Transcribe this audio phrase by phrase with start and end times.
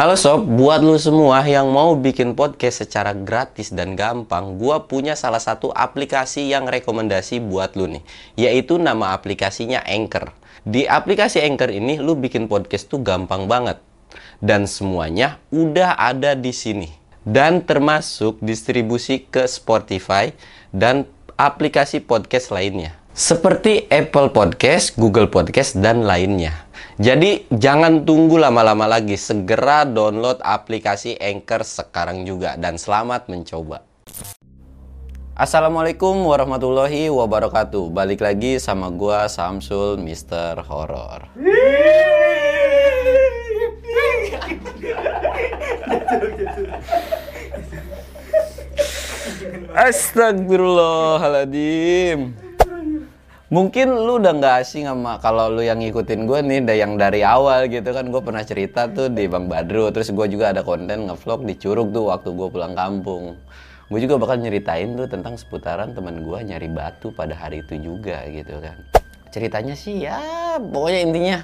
[0.00, 5.12] Halo sob, buat lu semua yang mau bikin podcast secara gratis dan gampang, gua punya
[5.12, 8.00] salah satu aplikasi yang rekomendasi buat lu nih,
[8.32, 10.32] yaitu nama aplikasinya Anchor.
[10.64, 13.76] Di aplikasi Anchor ini lu bikin podcast tuh gampang banget.
[14.40, 16.88] Dan semuanya udah ada di sini.
[17.20, 20.32] Dan termasuk distribusi ke Spotify
[20.72, 21.04] dan
[21.36, 22.96] aplikasi podcast lainnya.
[23.12, 26.69] Seperti Apple Podcast, Google Podcast, dan lainnya.
[27.00, 33.80] Jadi jangan tunggu lama-lama lagi, segera download aplikasi Anchor sekarang juga dan selamat mencoba.
[35.32, 37.88] Assalamualaikum warahmatullahi wabarakatuh.
[37.88, 41.32] Balik lagi sama gua Samsul Mister Horror.
[49.72, 52.49] Astagfirullahaladzim.
[53.50, 57.26] Mungkin lu udah nggak asing sama kalau lu yang ngikutin gue nih da yang dari
[57.26, 58.06] awal gitu kan.
[58.06, 61.90] Gue pernah cerita tuh di Bang Badru terus gue juga ada konten ngevlog di Curug
[61.90, 63.34] tuh waktu gue pulang kampung.
[63.90, 68.22] Gue juga bakal nyeritain tuh tentang seputaran teman gue nyari batu pada hari itu juga
[68.30, 68.78] gitu kan.
[69.34, 70.22] Ceritanya sih ya
[70.62, 71.38] pokoknya intinya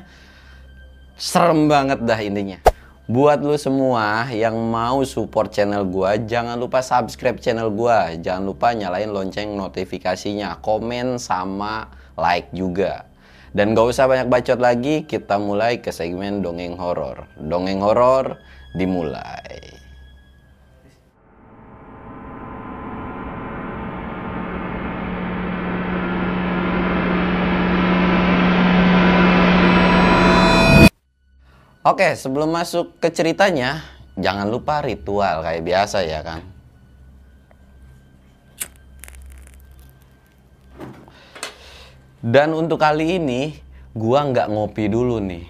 [1.19, 2.63] serem banget dah intinya
[3.07, 8.11] Buat lu semua yang mau support channel gua, jangan lupa subscribe channel gua.
[8.19, 11.87] Jangan lupa nyalain lonceng notifikasinya, komen sama
[12.19, 13.07] like juga.
[13.55, 17.31] Dan gak usah banyak bacot lagi, kita mulai ke segmen dongeng horor.
[17.39, 18.43] Dongeng horor
[18.75, 19.86] dimulai.
[31.87, 33.79] Oke, sebelum masuk ke ceritanya,
[34.19, 36.42] jangan lupa ritual kayak biasa ya kan.
[42.27, 43.55] Dan untuk kali ini,
[43.95, 45.47] gua nggak ngopi dulu nih.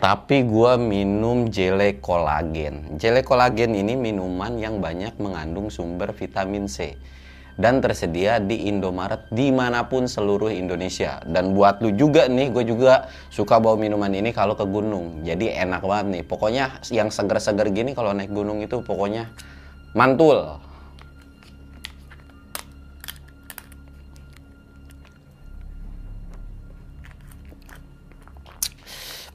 [0.00, 2.96] Tapi gua minum jele kolagen.
[2.96, 6.96] Jele kolagen ini minuman yang banyak mengandung sumber vitamin C
[7.60, 11.20] dan tersedia di Indomaret di mana pun seluruh Indonesia.
[11.28, 15.20] Dan buat lu juga nih, gue juga suka bawa minuman ini kalau ke gunung.
[15.20, 16.22] Jadi enak banget nih.
[16.24, 19.28] Pokoknya yang seger-seger gini kalau naik gunung itu pokoknya
[19.92, 20.56] mantul.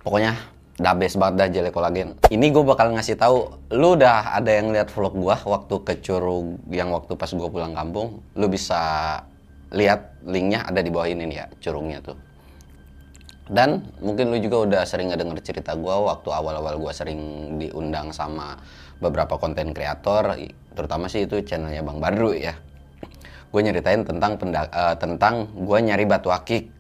[0.02, 2.20] Pokoknya dah best banget dah jelek kolagen.
[2.28, 6.60] Ini gue bakal ngasih tahu, lu udah ada yang lihat vlog gua waktu ke Curug
[6.68, 9.24] yang waktu pas gue pulang kampung, lu bisa
[9.72, 12.20] lihat linknya ada di bawah ini nih ya, curungnya tuh.
[13.46, 18.60] Dan mungkin lu juga udah sering ngedenger cerita gua waktu awal-awal gua sering diundang sama
[19.00, 20.36] beberapa konten kreator,
[20.76, 22.58] terutama sih itu channelnya Bang Badru ya.
[23.54, 26.75] Gue nyeritain tentang uh, tentang gue nyari batu akik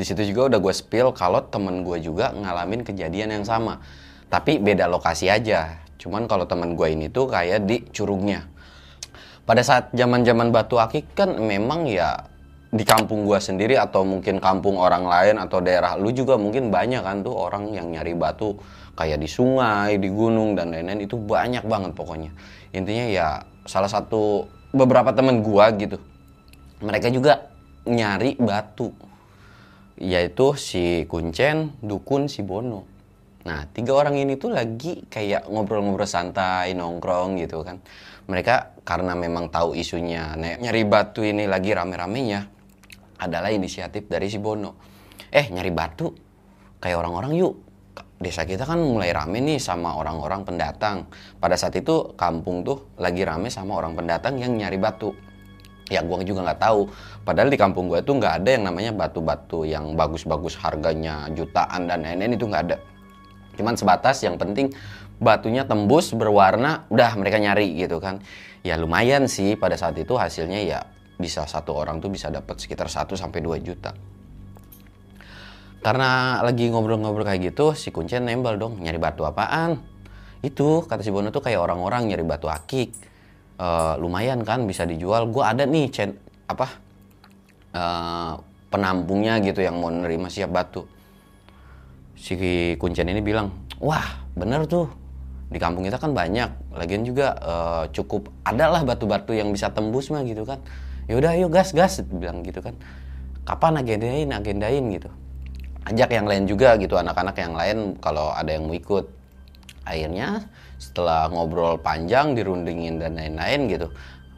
[0.00, 3.84] di situ juga udah gue spill kalau temen gue juga ngalamin kejadian yang sama
[4.32, 8.48] tapi beda lokasi aja cuman kalau temen gue ini tuh kayak di curugnya
[9.44, 12.24] pada saat zaman zaman batu akik kan memang ya
[12.72, 17.04] di kampung gue sendiri atau mungkin kampung orang lain atau daerah lu juga mungkin banyak
[17.04, 18.56] kan tuh orang yang nyari batu
[19.00, 22.30] kayak di sungai, di gunung dan lain-lain itu banyak banget pokoknya.
[22.76, 23.28] Intinya ya
[23.64, 24.44] salah satu
[24.76, 25.96] beberapa temen gue gitu.
[26.84, 27.48] Mereka juga
[27.88, 28.92] nyari batu
[30.00, 32.88] yaitu si Kuncen, Dukun, si Bono.
[33.44, 37.80] Nah, tiga orang ini tuh lagi kayak ngobrol-ngobrol santai, nongkrong gitu kan.
[38.28, 42.40] Mereka karena memang tahu isunya nyari batu ini lagi rame-ramenya,
[43.20, 44.76] adalah inisiatif dari si Bono.
[45.28, 46.08] Eh, nyari batu
[46.80, 47.54] kayak orang-orang yuk.
[48.20, 51.08] Desa kita kan mulai rame nih sama orang-orang pendatang.
[51.40, 55.16] Pada saat itu kampung tuh lagi rame sama orang pendatang yang nyari batu
[55.90, 56.86] ya gue juga nggak tahu.
[57.26, 62.06] Padahal di kampung gue tuh nggak ada yang namanya batu-batu yang bagus-bagus harganya jutaan dan
[62.06, 62.76] lain-lain itu nggak ada.
[63.58, 64.70] Cuman sebatas yang penting
[65.20, 68.22] batunya tembus berwarna udah mereka nyari gitu kan.
[68.62, 70.80] Ya lumayan sih pada saat itu hasilnya ya
[71.20, 73.92] bisa satu orang tuh bisa dapat sekitar 1 sampai 2 juta.
[75.80, 79.80] Karena lagi ngobrol-ngobrol kayak gitu si kuncen nembel dong nyari batu apaan?
[80.40, 83.09] Itu kata si Bono tuh kayak orang-orang nyari batu akik
[83.60, 85.28] uh, lumayan kan bisa dijual.
[85.28, 86.16] Gue ada nih cen
[86.48, 86.66] apa
[87.76, 88.40] uh,
[88.72, 90.88] penampungnya gitu yang mau nerima siap batu.
[92.16, 92.36] Si
[92.80, 94.88] kuncen ini bilang wah bener tuh.
[95.50, 96.78] Di kampung kita kan banyak.
[96.78, 100.62] Lagian juga uh, cukup adalah batu-batu yang bisa tembus mah gitu kan.
[101.10, 102.78] Yaudah ayo gas gas bilang gitu kan.
[103.42, 105.10] Kapan agendain agendain gitu.
[105.82, 106.94] Ajak yang lain juga gitu.
[106.94, 109.10] Anak-anak yang lain kalau ada yang mau ikut.
[109.82, 110.46] Akhirnya
[110.80, 113.88] setelah ngobrol panjang dirundingin dan lain-lain gitu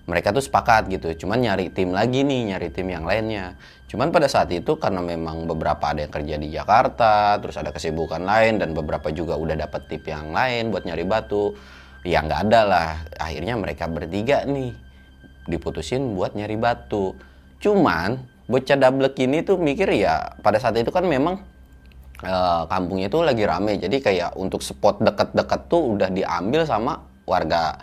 [0.03, 3.55] mereka tuh sepakat gitu cuman nyari tim lagi nih nyari tim yang lainnya.
[3.87, 8.25] Cuman pada saat itu karena memang beberapa ada yang kerja di Jakarta terus ada kesibukan
[8.25, 11.55] lain dan beberapa juga udah dapet tip yang lain buat nyari batu
[12.03, 12.91] ya nggak ada lah.
[13.21, 14.75] Akhirnya mereka bertiga nih
[15.47, 17.15] diputusin buat nyari batu.
[17.63, 21.47] Cuman bocah double ini tuh mikir ya pada saat itu kan memang
[22.25, 23.79] uh, kampungnya itu lagi rame.
[23.79, 27.79] Jadi kayak untuk spot dekat-dekat tuh udah diambil sama warga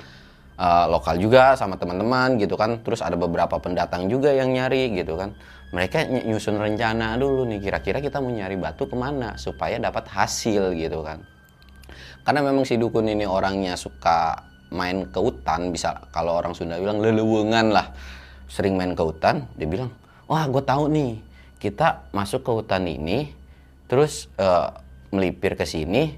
[0.59, 2.79] uh, lokal juga sama teman-teman gitu kan.
[2.81, 5.35] Terus ada beberapa pendatang juga yang nyari gitu kan.
[5.69, 10.73] Mereka nyusun rencana dulu nih kira-kira kita mau nyari batu ke mana supaya dapat hasil
[10.73, 11.21] gitu kan.
[12.25, 17.01] Karena memang si dukun ini orangnya suka main ke hutan bisa kalau orang Sunda bilang
[17.01, 17.87] lelewengan lah.
[18.49, 19.93] Sering main ke hutan dia bilang
[20.25, 21.21] wah gue tahu nih
[21.61, 23.38] kita masuk ke hutan ini
[23.89, 24.71] terus uh,
[25.09, 26.15] melipir ke sini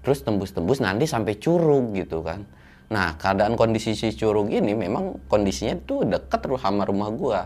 [0.00, 2.42] terus tembus-tembus nanti sampai curug gitu kan
[2.90, 7.40] Nah, keadaan kondisi si curug ini memang kondisinya itu dekat sama rumah gua.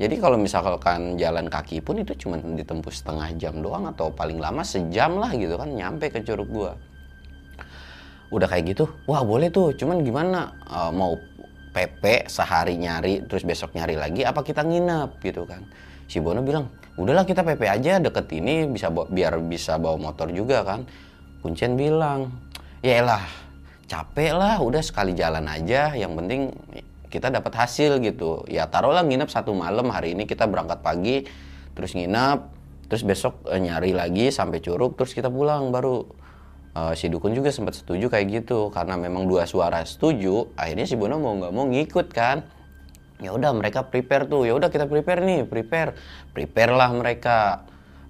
[0.00, 4.64] Jadi kalau misalkan jalan kaki pun itu cuma ditembus setengah jam doang atau paling lama
[4.64, 6.72] sejam lah gitu kan nyampe ke curug gua.
[8.32, 11.16] Udah kayak gitu, wah boleh tuh, cuman gimana uh, mau
[11.72, 15.68] PP sehari nyari terus besok nyari lagi apa kita nginep gitu kan.
[16.08, 20.66] Si Bono bilang, udahlah kita PP aja deket ini bisa biar bisa bawa motor juga
[20.66, 20.82] kan.
[21.38, 22.34] Kuncen bilang,
[22.82, 23.22] ya elah
[23.88, 26.52] capek lah udah sekali jalan aja yang penting
[27.08, 31.24] kita dapat hasil gitu ya taruhlah nginep satu malam hari ini kita berangkat pagi
[31.72, 32.38] terus nginep
[32.92, 36.04] terus besok e, nyari lagi sampai curug terus kita pulang baru
[36.76, 40.94] e, si dukun juga sempat setuju kayak gitu karena memang dua suara setuju akhirnya si
[41.00, 42.44] Bono mau nggak mau ngikut kan
[43.18, 44.46] ya udah mereka prepare tuh.
[44.46, 45.94] Ya udah kita prepare nih prepare.
[46.30, 47.36] Prepare lah mereka.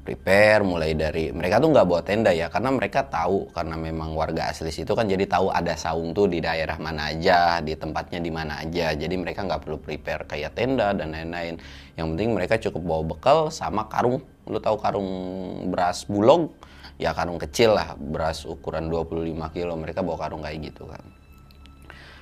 [0.08, 4.48] Prepare mulai dari mereka tuh nggak bawa tenda ya karena mereka tahu karena memang warga
[4.48, 8.32] asli situ kan jadi tahu ada saung tuh di daerah mana aja di tempatnya di
[8.32, 8.96] mana aja.
[8.96, 11.60] Jadi mereka nggak perlu prepare kayak tenda dan lain-lain.
[12.00, 14.24] Yang penting mereka cukup bawa bekal sama karung.
[14.48, 15.08] Lu tahu karung
[15.68, 16.56] beras bulog?
[16.96, 19.76] Ya karung kecil lah beras ukuran 25 kilo.
[19.76, 21.17] Mereka bawa karung kayak gitu kan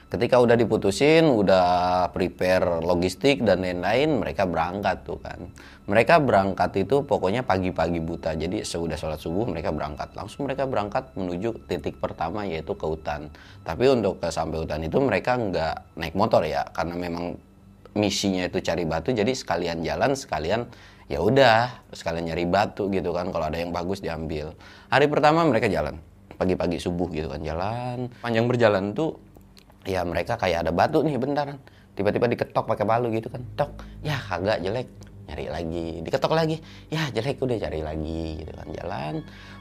[0.06, 5.50] ketika udah diputusin, udah prepare logistik dan lain-lain, mereka berangkat tuh kan.
[5.86, 8.34] Mereka berangkat itu pokoknya pagi-pagi buta.
[8.34, 10.14] Jadi sudah sholat subuh mereka berangkat.
[10.18, 13.30] Langsung mereka berangkat menuju titik pertama yaitu ke hutan.
[13.62, 17.38] Tapi untuk ke sampai hutan itu mereka nggak naik motor ya, karena memang
[17.94, 19.10] misinya itu cari batu.
[19.14, 20.66] Jadi sekalian jalan, sekalian
[21.06, 23.30] ya udah sekalian nyari batu gitu kan.
[23.30, 24.54] Kalau ada yang bagus diambil.
[24.90, 25.98] Hari pertama mereka jalan
[26.36, 28.12] pagi-pagi subuh gitu kan jalan.
[28.20, 29.16] Panjang berjalan tuh
[29.86, 31.56] ya mereka kayak ada batu nih bentaran
[31.96, 33.42] tiba-tiba diketok pakai palu gitu kan.
[33.56, 33.70] Tok.
[34.04, 34.86] Ya kagak jelek.
[35.26, 35.88] Nyari lagi.
[36.04, 36.56] Diketok lagi.
[36.92, 38.66] Ya jelek udah cari lagi gitu kan.
[38.70, 39.14] Jalan.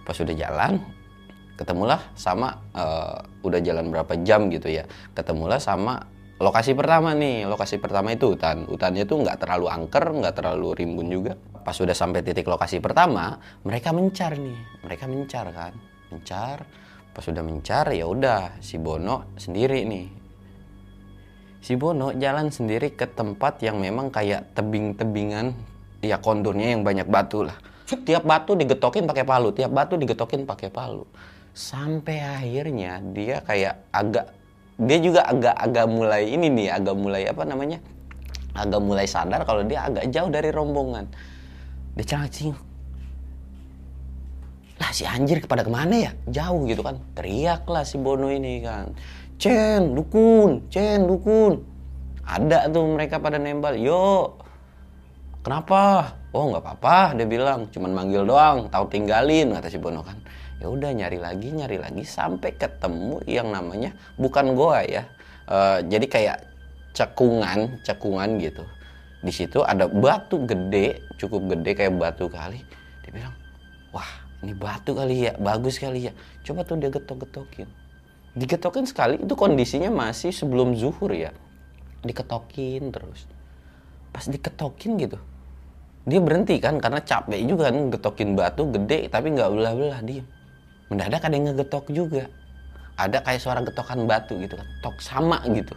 [0.03, 0.73] Pas udah jalan
[1.55, 4.83] ketemulah sama uh, udah jalan berapa jam gitu ya.
[5.15, 6.03] Ketemulah sama
[6.37, 7.47] lokasi pertama nih.
[7.47, 8.67] Lokasi pertama itu hutan.
[8.67, 11.33] Hutannya tuh nggak terlalu angker nggak terlalu rimbun juga.
[11.65, 14.59] Pas sudah sampai titik lokasi pertama mereka mencar nih.
[14.83, 15.73] Mereka mencar kan.
[16.11, 16.67] Mencar
[17.15, 20.07] pas sudah mencar ya udah si Bono sendiri nih.
[21.63, 25.55] Si Bono jalan sendiri ke tempat yang memang kayak tebing-tebingan
[26.03, 27.55] ya kondurnya yang banyak batu lah.
[27.87, 31.07] Tiap batu digetokin pakai palu tiap batu digetokin pakai palu.
[31.55, 34.35] Sampai akhirnya dia kayak agak
[34.75, 37.79] dia juga agak-agak mulai ini nih agak mulai apa namanya
[38.51, 41.07] agak mulai sadar kalau dia agak jauh dari rombongan.
[41.95, 42.35] Dia cengak
[44.75, 46.11] lah si anjir kepada ke mana ya?
[46.27, 46.99] Jauh gitu kan.
[47.15, 48.91] Teriak lah si Bono ini kan.
[49.39, 51.63] Cen dukun Cen dukun.
[52.25, 54.35] Ada tuh mereka pada nembal yo
[55.45, 56.11] kenapa?
[56.35, 57.71] Oh nggak apa-apa dia bilang.
[57.71, 60.19] Cuman manggil doang tahu tinggalin kata si Bono kan.
[60.59, 65.03] Ya udah nyari lagi nyari lagi sampai ketemu yang namanya bukan goa ya
[65.49, 66.37] uh, jadi kayak
[66.95, 68.63] cekungan cekungan gitu.
[69.25, 72.61] Di situ ada batu gede cukup gede kayak batu kali.
[73.05, 73.35] Dia bilang
[73.91, 76.13] wah ini batu kali ya bagus kali ya.
[76.45, 77.65] Coba tuh dia getok-getokin.
[78.37, 81.33] Digetokin sekali itu kondisinya masih sebelum zuhur ya.
[82.05, 83.25] Diketokin terus.
[84.13, 85.17] Pas diketokin gitu
[86.05, 90.21] dia berhenti kan karena capek juga kan getokin batu gede tapi nggak belah-belah dia
[90.89, 92.29] mendadak ada yang ngegetok juga.
[92.95, 95.73] Ada kayak suara getokan batu gitu kan tok sama gitu.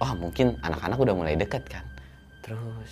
[0.00, 1.84] Wah mungkin anak-anak udah mulai deket kan.
[2.42, 2.90] Terus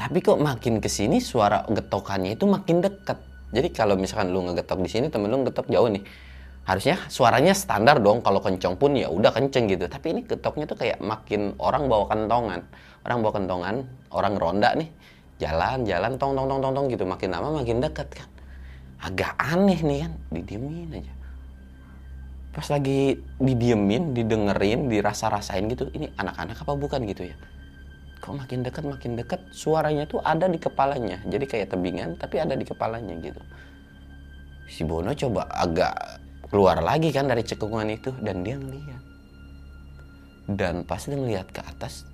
[0.00, 3.20] tapi kok makin ke sini suara getokannya itu makin deket.
[3.52, 6.00] Jadi kalau misalkan lu ngegetok di sini, temen lu ngegetok jauh nih.
[6.64, 8.24] Harusnya suaranya standar dong.
[8.24, 9.84] Kalau kenceng pun ya udah kenceng gitu.
[9.92, 12.64] Tapi ini getoknya tuh kayak makin orang bawa kentongan.
[13.04, 13.76] Orang bawa kentongan,
[14.08, 14.88] orang ronda nih.
[15.36, 17.04] Jalan, jalan, tong, tong, tong, tong, tong gitu.
[17.04, 18.28] Makin lama makin deket kan.
[19.04, 20.12] Agak aneh nih kan.
[20.32, 21.12] Didiemin aja.
[22.50, 27.38] pas lagi didiemin didengerin dirasa-rasain gitu ini anak-anak apa bukan gitu ya
[28.20, 31.24] kok makin dekat makin dekat suaranya tuh ada di kepalanya.
[31.24, 33.40] Jadi kayak tebingan tapi ada di kepalanya gitu.
[34.68, 36.20] Si Bono coba agak
[36.52, 39.02] keluar lagi kan dari cekungan itu dan dia ngeliat.
[40.50, 42.04] Dan pas dia ngeliat ke atas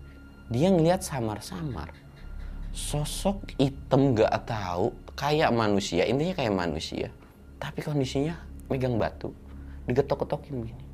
[0.46, 1.90] dia ngeliat samar-samar.
[2.70, 7.08] Sosok hitam gak tahu kayak manusia intinya kayak manusia.
[7.58, 8.38] Tapi kondisinya
[8.70, 9.34] megang batu
[9.90, 10.85] digetok-getokin begini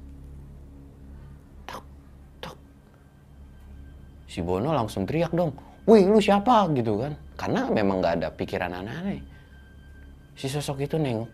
[4.33, 5.53] si Bono langsung teriak dong
[5.87, 6.71] wih lu siapa?
[6.75, 7.13] gitu kan.
[7.35, 9.21] Karena memang nggak ada pikiran aneh-aneh.
[10.39, 11.31] Si sosok itu nengok.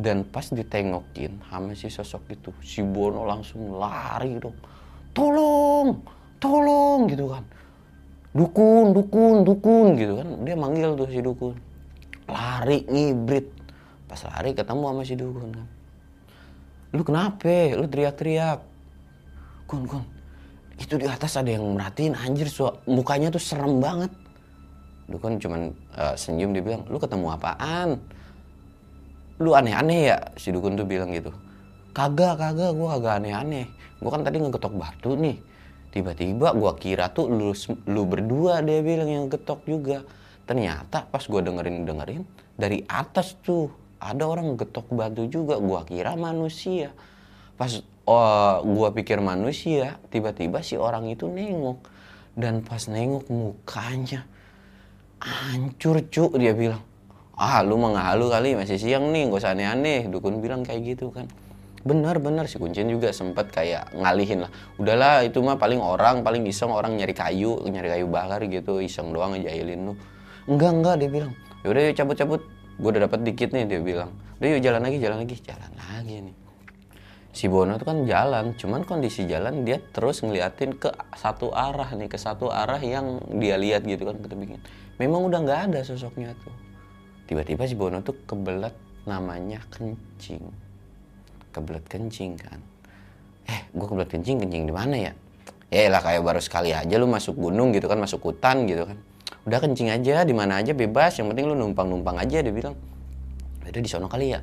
[0.00, 4.56] Dan pas ditengokin sama si sosok itu si Bono langsung lari dong.
[5.12, 6.00] Tolong
[6.40, 7.44] tolong gitu kan.
[8.30, 10.28] Dukun dukun dukun gitu kan.
[10.46, 11.54] Dia manggil tuh si dukun.
[12.30, 13.46] Lari ngibrit.
[14.08, 15.68] Pas lari ketemu sama si dukun kan.
[16.96, 17.76] Lu kenapa?
[17.76, 18.64] Lu teriak-teriak.
[19.68, 20.19] Kun kun
[20.80, 24.08] itu di atas ada yang merhatiin anjir so, mukanya tuh serem banget.
[25.10, 28.00] Dukun cuman uh, senyum dia bilang lu ketemu apaan?
[29.36, 31.28] Lu aneh-aneh ya si dukun tuh bilang gitu.
[31.92, 33.66] Kagak kagak gua kagak aneh-aneh.
[34.00, 35.36] Gua kan tadi ngegetok batu nih.
[35.90, 37.52] Tiba-tiba gua kira tuh lu
[37.90, 40.06] lu berdua dia bilang yang getok juga.
[40.46, 42.22] Ternyata pas gua dengerin dengerin
[42.54, 43.68] dari atas tuh
[43.98, 45.58] ada orang getok batu juga.
[45.58, 46.94] Gua kira manusia.
[47.58, 51.78] Pas oh, gua pikir manusia tiba-tiba si orang itu nengok.
[52.36, 54.24] Dan pas nengok mukanya
[55.20, 56.80] hancur cuk dia bilang.
[57.40, 60.08] Ah lu mah halu kali masih siang nih gak usah aneh-aneh.
[60.08, 61.28] Dukun bilang kayak gitu kan.
[61.80, 64.52] Benar-benar si kuncin juga sempat kayak ngalihin lah.
[64.76, 69.16] Udahlah itu mah paling orang paling iseng orang nyari kayu nyari kayu bakar gitu iseng
[69.16, 69.94] doang ngejailin lu.
[70.44, 71.32] Enggak enggak dia bilang.
[71.64, 72.40] Yaudah yuk cabut-cabut.
[72.80, 74.12] Gue udah dapat dikit nih dia bilang.
[74.40, 75.36] Udah yuk jalan lagi jalan lagi.
[75.40, 76.39] Jalan lagi nih
[77.30, 82.10] si Bono tuh kan jalan cuman kondisi jalan dia terus ngeliatin ke satu arah nih
[82.10, 84.58] ke satu arah yang dia lihat gitu kan ketebingin
[85.00, 86.52] memang udah nggak ada sosoknya tuh.
[87.24, 88.76] Tiba-tiba si Bono tuh kebelet
[89.08, 90.44] namanya kencing.
[91.54, 92.60] Kebelet kencing kan.
[93.48, 95.12] Eh gue kebelet kencing kencing di mana ya?
[95.72, 98.98] Ya lah kayak baru sekali aja lu masuk gunung gitu kan masuk hutan gitu kan.
[99.48, 102.76] Udah kencing aja di mana aja bebas yang penting lu numpang numpang aja dia bilang.
[103.64, 104.42] Ada di sono kali ya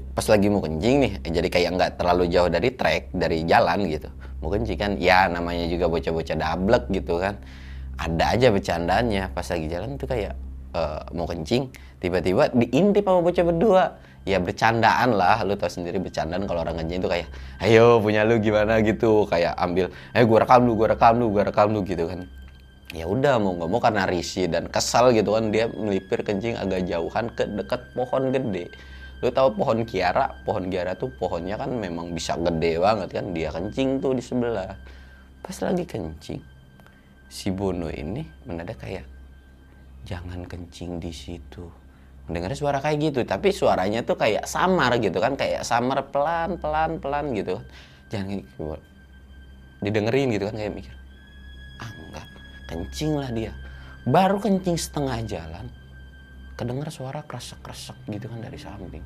[0.00, 4.08] pas lagi mau kencing nih jadi kayak nggak terlalu jauh dari trek dari jalan gitu.
[4.40, 7.36] Mau kencing kan ya namanya juga bocah-bocah dablek gitu kan.
[8.00, 10.32] Ada aja bercandanya pas lagi jalan tuh kayak
[10.72, 11.68] uh, mau kencing
[12.00, 13.84] tiba-tiba diintip sama bocah berdua.
[14.22, 18.38] Ya bercandaan lah lu tau sendiri bercandaan kalau orang kencing itu kayak ayo punya lu
[18.38, 18.78] gimana?
[18.80, 22.24] gitu kayak ambil eh gua rekam lu gua rekam lu gua rekam lu gitu kan.
[22.94, 26.86] Ya udah mau nggak mau karena risih dan kesal gitu kan dia melipir kencing agak
[26.86, 28.70] jauhan ke dekat pohon gede
[29.22, 30.42] lu tahu pohon kiara?
[30.42, 33.30] Pohon kiara tuh pohonnya kan memang bisa gede banget kan.
[33.30, 34.74] Dia kencing tuh di sebelah.
[35.38, 36.42] Pas lagi kencing
[37.30, 39.06] si Bono ini mendadak kayak
[40.02, 41.70] jangan kencing di situ.
[42.26, 46.98] Mendengar suara kayak gitu tapi suaranya tuh kayak samar gitu kan kayak samar pelan pelan
[46.98, 47.62] pelan gitu.
[48.10, 48.76] Jangan gitu.
[49.82, 50.94] didengerin gitu kan kayak mikir
[51.78, 52.26] ah enggak.
[52.66, 53.54] Kencing lah dia.
[54.02, 55.66] Baru kencing setengah jalan
[56.62, 59.02] kedengar suara kresek kresek gitu kan dari samping.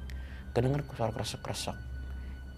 [0.52, 1.72] Kedengar suara kresek kresek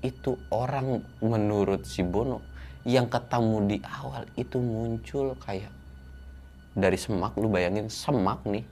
[0.02, 2.42] itu orang menurut si Bono
[2.82, 5.70] yang ketemu di awal itu muncul kayak
[6.74, 8.66] dari semak lu bayangin semak nih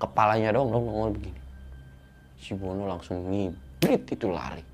[0.00, 1.40] kepalanya dong dong begini.
[2.40, 4.64] Si Bono langsung ngibrit itu lari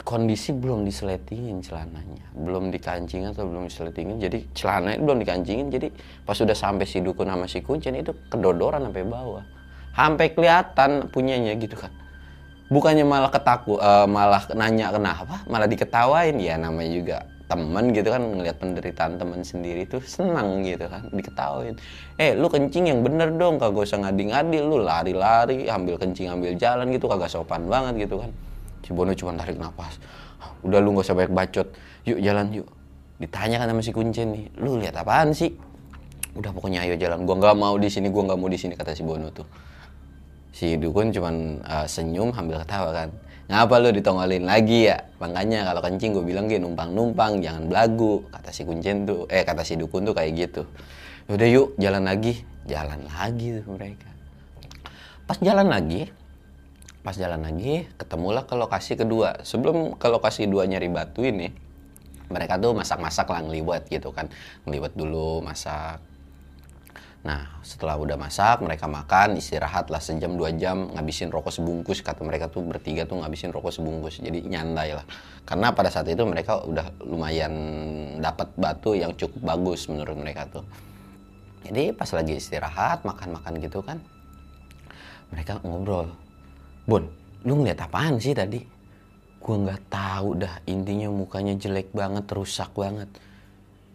[0.00, 2.24] kondisi belum diseletingin celananya.
[2.32, 5.92] Belum dikancingin atau belum diseletingin jadi celananya belum dikancingin jadi
[6.24, 9.44] pas sudah sampai si dukun sama si kuncen itu kedodoran sampai bawah.
[9.92, 11.92] Sampai kelihatan punyanya gitu kan.
[12.72, 16.40] Bukannya malah ketakut uh, malah nanya kenapa malah diketawain.
[16.40, 17.16] Ya namanya juga
[17.52, 21.76] temen gitu kan ngelihat penderitaan temen sendiri tuh senang gitu kan diketawain.
[22.16, 26.88] Eh lu kencing yang bener dong kagak usah ngadi-ngadi lu lari-lari ambil kencing ambil jalan
[26.88, 28.32] gitu kagak sopan banget gitu kan
[28.82, 29.98] si Bono cuma tarik nafas
[30.62, 31.68] udah lu gak usah banyak bacot.
[32.06, 32.68] Yuk jalan yuk.
[33.22, 35.54] Ditanya kan sama si kuncen nih lu lihat apaan sih?
[36.34, 37.22] Udah pokoknya ayo jalan.
[37.22, 39.46] Gua nggak mau di sini gua nggak mau di sini kata si Bono tuh.
[40.52, 43.08] Si dukun cuman uh, senyum sambil ketawa kan.
[43.50, 44.96] Ngapa lu ditongolin lagi ya?
[45.18, 49.28] Makanya kalau kencing gue bilang gitu numpang numpang jangan belagu kata si kuncen tuh.
[49.28, 50.62] Eh kata si dukun tuh kayak gitu.
[51.28, 52.44] Udah yuk jalan lagi.
[52.64, 54.08] Jalan lagi tuh mereka.
[55.26, 56.08] Pas jalan lagi
[57.02, 61.50] pas jalan lagi ketemulah ke lokasi kedua sebelum ke lokasi dua nyari batu ini
[62.30, 64.30] mereka tuh masak-masak lah ngeliwat gitu kan
[64.64, 65.98] ngeliwat dulu masak
[67.22, 72.02] Nah, setelah udah masak, mereka makan, istirahat lah sejam dua jam, ngabisin rokok sebungkus.
[72.02, 75.06] Kata mereka tuh bertiga tuh ngabisin rokok sebungkus, jadi nyantai lah.
[75.46, 77.54] Karena pada saat itu mereka udah lumayan
[78.18, 80.66] dapat batu yang cukup bagus menurut mereka tuh.
[81.62, 84.02] Jadi pas lagi istirahat, makan-makan gitu kan,
[85.30, 86.10] mereka ngobrol.
[86.82, 87.06] Bun,
[87.46, 88.58] lu ngeliat apaan sih tadi?
[89.42, 93.10] Gua nggak tahu dah, intinya mukanya jelek banget, rusak banget.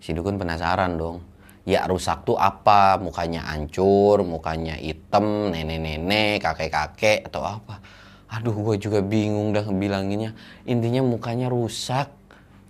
[0.04, 1.24] Si Dukun penasaran dong.
[1.68, 2.96] Ya rusak tuh apa?
[2.96, 7.84] Mukanya hancur mukanya hitam nenek-nenek kakek-kakek atau apa?
[8.32, 12.12] Aduh gue juga bingung dah bilanginnya intinya mukanya rusak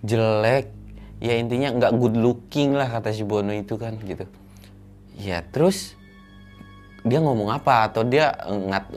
[0.02, 0.70] jelek.
[1.18, 4.26] Ya intinya nggak good looking lah kata si Bono itu kan gitu.
[5.18, 5.97] Ya terus
[7.08, 8.92] dia ngomong apa atau dia ngat,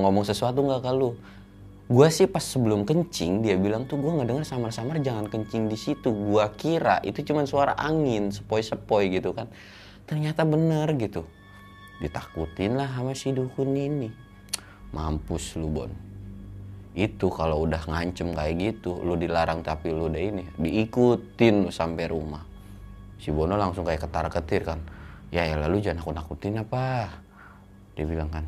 [0.00, 1.14] ngomong sesuatu nggak kalau
[1.90, 5.74] gue sih pas sebelum kencing dia bilang tuh gue nggak dengar samar-samar jangan kencing di
[5.74, 6.14] situ.
[6.14, 9.50] Gue kira itu cuma suara angin sepoi-sepoi gitu kan.
[10.06, 11.26] Ternyata bener gitu.
[11.98, 14.08] Ditakutin lah sama si dukun ini.
[14.94, 15.90] Mampus lu bon.
[16.94, 22.06] Itu kalau udah ngancem kayak gitu lu dilarang tapi lu udah ini diikutin lu sampai
[22.06, 22.46] rumah.
[23.18, 24.78] Si Bono langsung kayak ketar ketir kan.
[25.34, 27.06] Ya ya lalu jangan aku nakutin apa
[27.94, 28.44] dia bilang kan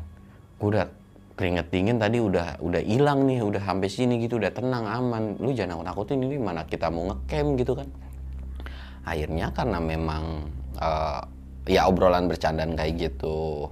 [0.59, 0.87] gue udah
[1.33, 5.35] keringet dingin tadi udah udah hilang nih udah sampai sini gitu udah tenang aman.
[5.41, 7.89] Lu jangan takut takutin ini mana kita mau ngecamp gitu kan.
[9.03, 10.23] Akhirnya karena memang
[10.77, 11.21] uh,
[11.67, 13.67] ya obrolan bercandaan kayak gitu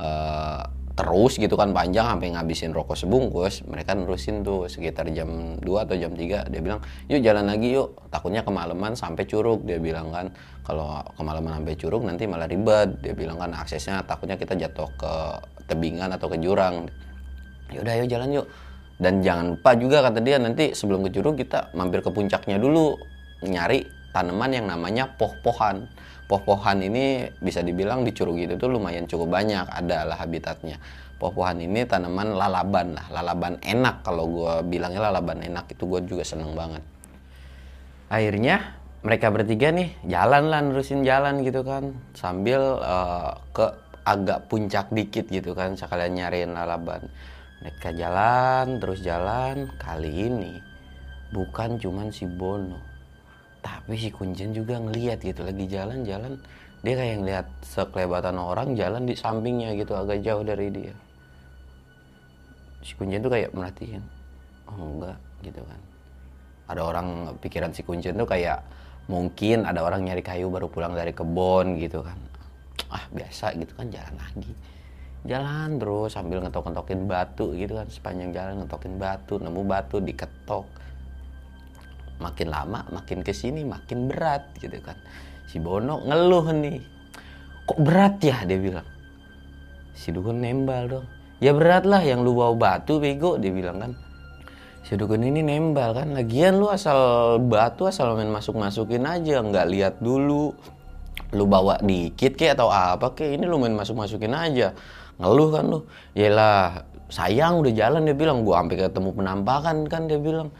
[0.00, 0.62] uh,
[0.96, 5.92] terus gitu kan panjang sampai ngabisin rokok sebungkus mereka nerusin tuh sekitar jam 2 atau
[5.92, 6.80] jam 3 dia bilang
[7.12, 8.08] yuk jalan lagi yuk.
[8.08, 9.60] Takutnya kemalaman sampai curug.
[9.68, 10.32] Dia bilang kan
[10.64, 12.96] kalau kemalaman sampai curug nanti malah ribet.
[13.04, 15.12] Dia bilang kan aksesnya takutnya kita jatuh ke
[15.68, 16.88] tebingan atau ke jurang.
[17.68, 18.46] Ya udah yuk jalan yuk.
[18.96, 22.96] Dan jangan lupa juga kata dia nanti sebelum ke curug kita mampir ke puncaknya dulu
[23.44, 23.84] nyari
[24.16, 25.84] tanaman yang namanya poh-pohan
[26.26, 30.82] Poh-pohan ini bisa dibilang di Curug itu tuh lumayan cukup banyak, adalah habitatnya.
[31.22, 36.26] Poh-pohan ini tanaman lalaban lah, lalaban enak kalau gue bilangnya lalaban enak itu gue juga
[36.26, 36.82] seneng banget.
[38.10, 38.74] Akhirnya
[39.06, 43.66] mereka bertiga nih jalan lah nerusin jalan gitu kan sambil uh, ke
[44.06, 47.06] agak puncak dikit gitu kan sekalian nyariin lalaban.
[47.62, 50.54] Mereka jalan terus jalan kali ini
[51.34, 52.78] bukan cuman si Bono
[53.66, 56.38] tapi si kuncen juga ngeliat gitu lagi jalan-jalan
[56.86, 60.94] dia kayak ngeliat sekelebatan orang jalan di sampingnya gitu agak jauh dari dia.
[62.86, 64.06] Si kuncen tuh kayak merhatiin
[64.70, 65.80] oh enggak gitu kan.
[66.70, 68.62] Ada orang pikiran si kuncen tuh kayak
[69.10, 72.18] mungkin ada orang nyari kayu baru pulang dari kebun gitu kan.
[72.86, 74.52] Ah biasa gitu kan jalan lagi.
[75.26, 80.70] Jalan terus sambil ngetok-ngetokin batu gitu kan sepanjang jalan ngetokin batu nemu batu diketok
[82.16, 84.96] makin lama makin ke sini makin berat gitu kan.
[85.46, 86.78] Si Bono ngeluh nih.
[87.66, 88.86] Kok berat ya dia bilang.
[89.96, 91.06] Si dukun nembal dong.
[91.42, 93.92] Ya berat lah yang lu bawa batu bego dia bilang kan.
[94.86, 96.14] Si dukun ini nembal kan.
[96.14, 96.98] Lagian lu asal
[97.42, 100.54] batu asal main masuk masukin aja nggak lihat dulu.
[101.34, 104.72] Lu bawa dikit kek atau apa kek ini lu main masuk masukin aja.
[105.18, 105.80] Ngeluh kan lu.
[106.14, 108.46] Lah sayang udah jalan dia bilang.
[108.46, 110.54] Gua sampai ketemu penampakan kan dia bilang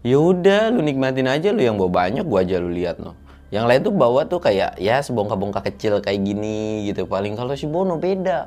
[0.00, 3.12] ya udah lu nikmatin aja lu yang bawa banyak gua aja lu lihat no
[3.50, 7.02] yang lain tuh bawa tuh kayak ya sebongkah-bongkah kecil kayak gini gitu.
[7.10, 8.46] Paling kalau si Bono beda.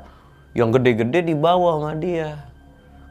[0.56, 2.40] Yang gede-gede dibawa sama dia.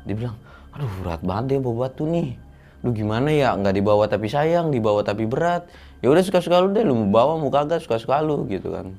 [0.10, 0.36] Dia bilang
[0.74, 2.34] aduh berat banget dia bawa batu nih.
[2.82, 5.70] Lu gimana ya nggak dibawa tapi sayang dibawa tapi berat.
[6.02, 8.98] Ya udah suka-suka lu deh lu mau bawa mau kagak suka-suka lu gitu kan.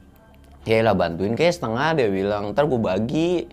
[0.63, 2.55] Ya lah bantuin kayak setengah dia bilang.
[2.55, 3.51] Ntar gua bagi.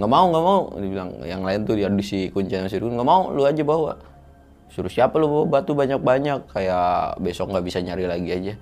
[0.00, 1.10] Nggak mau nggak mau dia bilang.
[1.28, 4.00] Yang lain tuh dia di si kuncinya si nggak mau lu aja bawa
[4.68, 6.52] suruh siapa lu bawa batu banyak-banyak?
[6.52, 8.54] Kayak besok nggak bisa nyari lagi aja.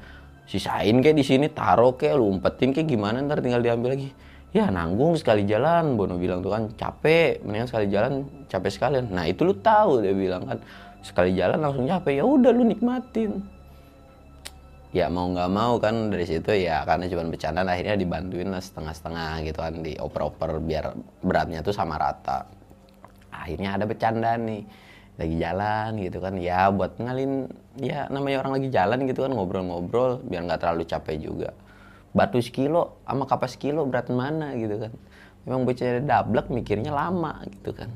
[0.46, 4.14] Sisain kayak di sini taruh kayak lu umpetin kayak gimana ntar tinggal diambil lagi.
[4.54, 5.98] Ya nanggung sekali jalan.
[5.98, 7.42] Bono bilang tuh kan capek.
[7.42, 8.12] Mendingan sekali jalan
[8.46, 9.10] capek sekalian.
[9.10, 10.58] Nah itu lu tahu dia bilang kan.
[11.02, 12.22] Sekali jalan langsung capek.
[12.22, 13.42] Ya udah lu nikmatin.
[14.94, 19.44] Ya mau nggak mau kan dari situ ya karena cuma bercanda akhirnya dibantuin lah setengah-setengah
[19.44, 22.48] gitu kan dioper-oper biar beratnya tuh sama rata.
[23.28, 24.85] Akhirnya ada bercanda nih
[25.16, 26.34] lagi jalan gitu kan.
[26.36, 27.48] Ya buat ngalin
[27.80, 31.50] ya namanya orang lagi jalan gitu kan ngobrol-ngobrol biar nggak terlalu capek juga.
[32.16, 34.92] Batu sekilo sama kapas sekilo berat mana gitu kan.
[35.44, 37.92] Memang bocah dablek mikirnya lama gitu kan.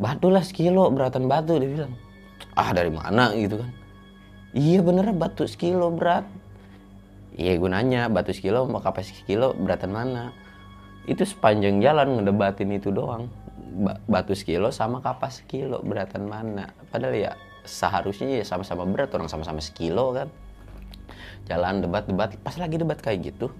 [0.00, 1.92] Batu lah sekilo beratan batu dia bilang.
[2.56, 3.70] Ah dari mana gitu kan.
[4.56, 6.26] Iya bener batu sekilo berat.
[7.38, 10.34] Iya gue nanya batu sekilo sama kapas sekilo beratan mana?
[11.06, 13.30] Itu sepanjang jalan ngedebatin itu doang
[14.06, 16.70] batu sekilo sama kapas sekilo beratan mana.
[16.90, 20.28] Padahal ya seharusnya ya sama-sama berat orang sama-sama sekilo kan.
[21.46, 23.50] Jalan debat-debat pas lagi debat kayak gitu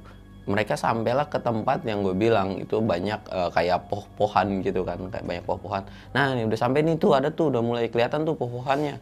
[0.49, 5.23] mereka sampailah ke tempat yang gue bilang itu banyak uh, kayak poh-pohan gitu kan kayak
[5.23, 5.87] banyak poh-pohan.
[6.17, 8.99] Nah ini udah sampai nih tuh ada tuh udah mulai kelihatan tuh poh-pohannya.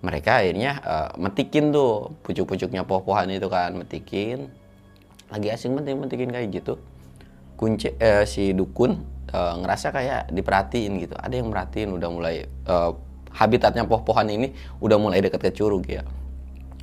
[0.00, 4.48] Mereka akhirnya uh, metikin tuh pucuk-pucuknya poh-pohan itu kan metikin.
[5.30, 6.74] Lagi asing metik metikin kayak gitu
[7.60, 8.96] kunci uh, si dukun
[9.32, 11.14] uh, ngerasa kayak diperhatiin gitu.
[11.16, 12.94] Ada yang merhatiin udah mulai uh,
[13.34, 16.02] habitatnya poh-pohan ini udah mulai dekat ke curug ya.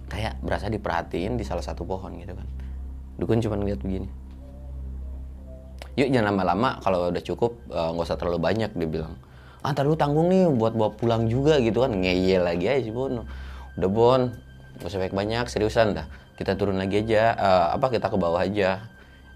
[0.07, 2.47] Kayak berasa diperhatiin di salah satu pohon gitu kan.
[3.19, 4.07] Dukun cuma ngeliat begini.
[5.97, 6.79] Yuk jangan lama-lama.
[6.79, 9.19] Kalau udah cukup eh, nggak uh, usah terlalu banyak dia bilang.
[9.65, 11.91] Ah lu tanggung nih buat bawa pulang juga gitu kan.
[11.91, 13.27] Ngeyel lagi aja si Bono.
[13.75, 14.21] Udah Bon.
[14.77, 16.05] Gak usah banyak seriusan dah.
[16.37, 17.33] Kita turun lagi aja.
[17.33, 18.85] Uh, apa kita ke bawah aja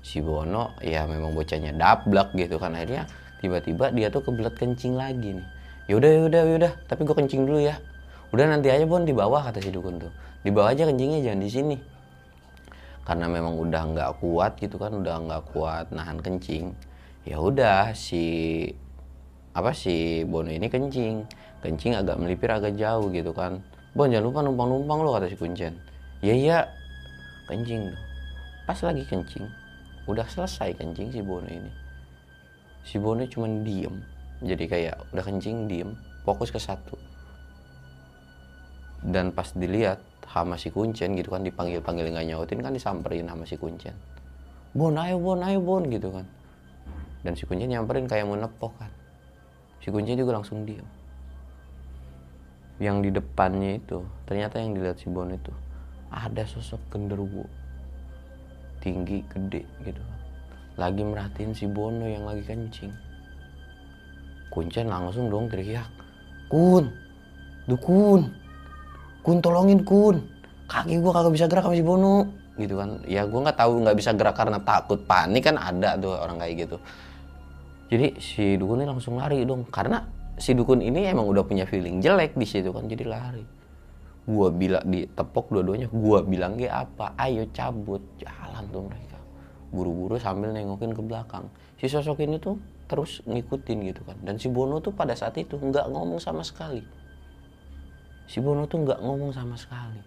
[0.02, 2.74] si Bono ya memang bocahnya dablak gitu kan.
[2.74, 3.06] Akhirnya
[3.40, 5.48] tiba-tiba dia tuh kebelet kencing lagi nih.
[5.90, 7.78] Yaudah yaudah yaudah tapi gue kencing dulu ya.
[8.34, 10.12] Udah nanti aja Bon di bawah kata si dukun tuh.
[10.42, 11.78] Di bawah aja kencingnya jangan di sini.
[13.06, 16.70] Karena memang udah nggak kuat gitu kan udah nggak kuat nahan kencing
[17.26, 18.66] ya udah si
[19.54, 21.26] apa si Bono ini kencing.
[21.62, 23.62] Kencing agak melipir agak jauh gitu kan.
[23.94, 25.78] Bon jangan lupa numpang-numpang lo kata si Kuncen.
[26.26, 26.60] Ya iya.
[27.46, 27.92] Kencing
[28.64, 29.61] pas lagi kencing
[30.10, 31.72] udah selesai kencing si Bono ini.
[32.86, 34.02] Si Bono cuma diem.
[34.42, 35.94] Jadi kayak udah kencing diem
[36.26, 36.98] fokus ke satu.
[39.02, 43.44] Dan pas dilihat sama si kuncen gitu kan dipanggil panggil nggak nyautin kan disamperin sama
[43.46, 43.94] si kuncen.
[44.72, 46.26] Bon ayo bon ayo bon gitu kan.
[47.22, 48.92] Dan si kuncen nyamperin kayak mau nepok kan.
[49.84, 50.86] Si kuncen juga langsung diam
[52.82, 55.54] yang di depannya itu ternyata yang dilihat si bon itu
[56.10, 57.46] ada sosok genderuwo
[58.82, 60.02] tinggi gede gitu.
[60.76, 62.92] Lagi merhatiin si Bono yang lagi kencing.
[64.52, 65.88] Kuncen langsung dong teriak
[66.52, 66.92] kun
[67.70, 68.28] dukun
[69.24, 70.20] kun tolongin kun.
[70.68, 72.28] Kaki gue kagak bisa gerak sama si Bono.
[72.60, 73.00] Gitu kan.
[73.08, 76.68] Ya gue nggak tahu nggak bisa gerak karena takut panik kan ada tuh orang kayak
[76.68, 76.78] gitu.
[77.92, 79.68] Jadi si dukun ini langsung lari dong.
[79.70, 80.04] Karena
[80.42, 83.61] si dukun ini emang udah punya feeling jelek di situ kan jadi lari
[84.22, 87.18] gue bilang di tepok dua-duanya gue bilang ge apa?
[87.18, 88.02] Ayo cabut.
[88.22, 89.18] Jalan tuh mereka.
[89.74, 91.50] Buru-buru sambil nengokin ke belakang.
[91.82, 94.18] Si sosok ini tuh terus ngikutin gitu kan.
[94.22, 96.84] Dan si Bono tuh pada saat itu nggak ngomong sama sekali.
[98.30, 100.02] Si Bono tuh nggak ngomong sama sekali.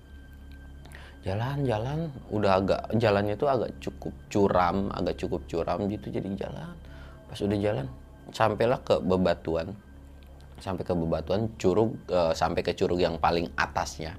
[1.24, 6.76] Jalan-jalan udah agak jalannya tuh agak cukup curam agak cukup curam gitu jadi jalan.
[7.26, 7.86] Pas udah jalan
[8.30, 9.72] sampailah ke bebatuan
[10.64, 14.16] sampai ke bebatuan curug e, sampai ke curug yang paling atasnya.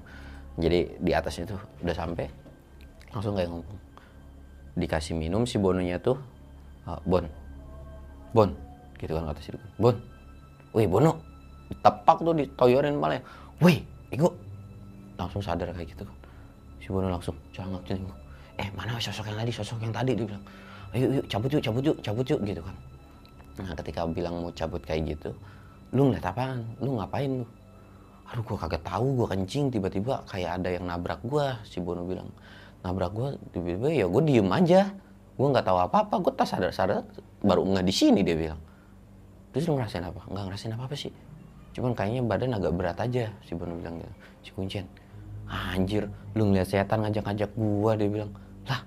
[0.54, 2.30] Jadi di atasnya tuh udah sampai.
[3.10, 3.78] Langsung kayak ngomong
[4.78, 6.14] dikasih minum si bononya tuh
[6.86, 7.26] e, bon
[8.30, 8.54] bon
[9.02, 9.50] gitu kan kata si
[9.82, 9.96] bon
[10.76, 11.18] wih bono
[11.82, 13.18] tepak tuh ditoyorin malah
[13.58, 13.82] wih
[14.14, 14.30] Ego
[15.18, 16.16] langsung sadar kayak gitu kan.
[16.78, 18.14] Si Bono langsung jangan cengok
[18.56, 19.52] eh mana sosok yang tadi?
[19.52, 20.44] Sosok yang tadi dia bilang.
[20.94, 22.76] Ayo yuk cabut yuk cabut yuk cabut yuk gitu kan.
[23.58, 25.34] Nah ketika bilang mau cabut kayak gitu
[25.94, 26.66] lu ngeliat apaan?
[26.82, 27.46] Lu ngapain lu?
[28.26, 31.62] Aduh gua kagak tahu gua kencing tiba-tiba kayak ada yang nabrak gua.
[31.62, 32.26] Si Bono bilang
[32.82, 34.90] nabrak gua tiba-tiba ya gua diem aja.
[35.38, 37.06] Gua nggak tahu apa-apa gua tas sadar-sadar
[37.44, 38.60] baru nggak di sini dia bilang.
[39.54, 40.20] Terus lu ngerasain apa?
[40.26, 41.12] Nggak ngerasain apa-apa sih.
[41.76, 44.12] Cuman kayaknya badan agak berat aja si Bono bilang gitu.
[44.42, 44.86] Si Kuncen
[45.46, 48.34] anjir lu ngeliat setan ngajak-ngajak gua dia bilang.
[48.66, 48.82] Lah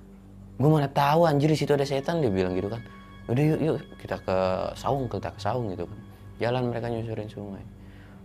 [0.60, 2.84] gua mana tahu anjir di situ ada setan dia bilang gitu kan.
[3.32, 4.38] Udah yuk yuk kita ke
[4.76, 6.09] saung kita ke saung gitu kan
[6.40, 7.64] jalan mereka nyusurin sungai.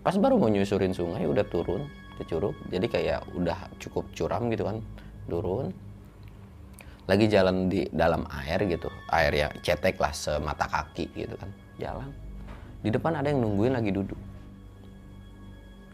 [0.00, 4.64] Pas baru mau nyusurin sungai udah turun ke curug jadi kayak udah cukup curam gitu
[4.64, 4.78] kan
[5.26, 5.74] turun.
[7.04, 12.08] Lagi jalan di dalam air gitu air ya cetek lah semata kaki gitu kan jalan.
[12.80, 14.20] Di depan ada yang nungguin lagi duduk.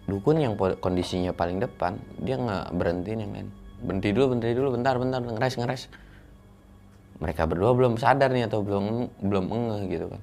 [0.07, 3.49] Dukun yang kondisinya paling depan dia nggak berhenti yang lain.
[3.81, 5.83] Berhenti dulu berhenti dulu bentar bentar ngeres ngeres.
[7.21, 10.21] Mereka berdua belum sadar nih atau belum belum ngeh gitu kan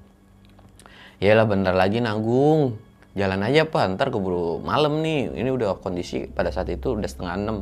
[1.17, 2.77] ya lah bentar lagi nanggung.
[3.17, 3.97] Jalan aja pak.
[3.97, 5.33] Ntar keburu malam nih.
[5.33, 7.57] Ini udah kondisi pada saat itu udah setengah enam.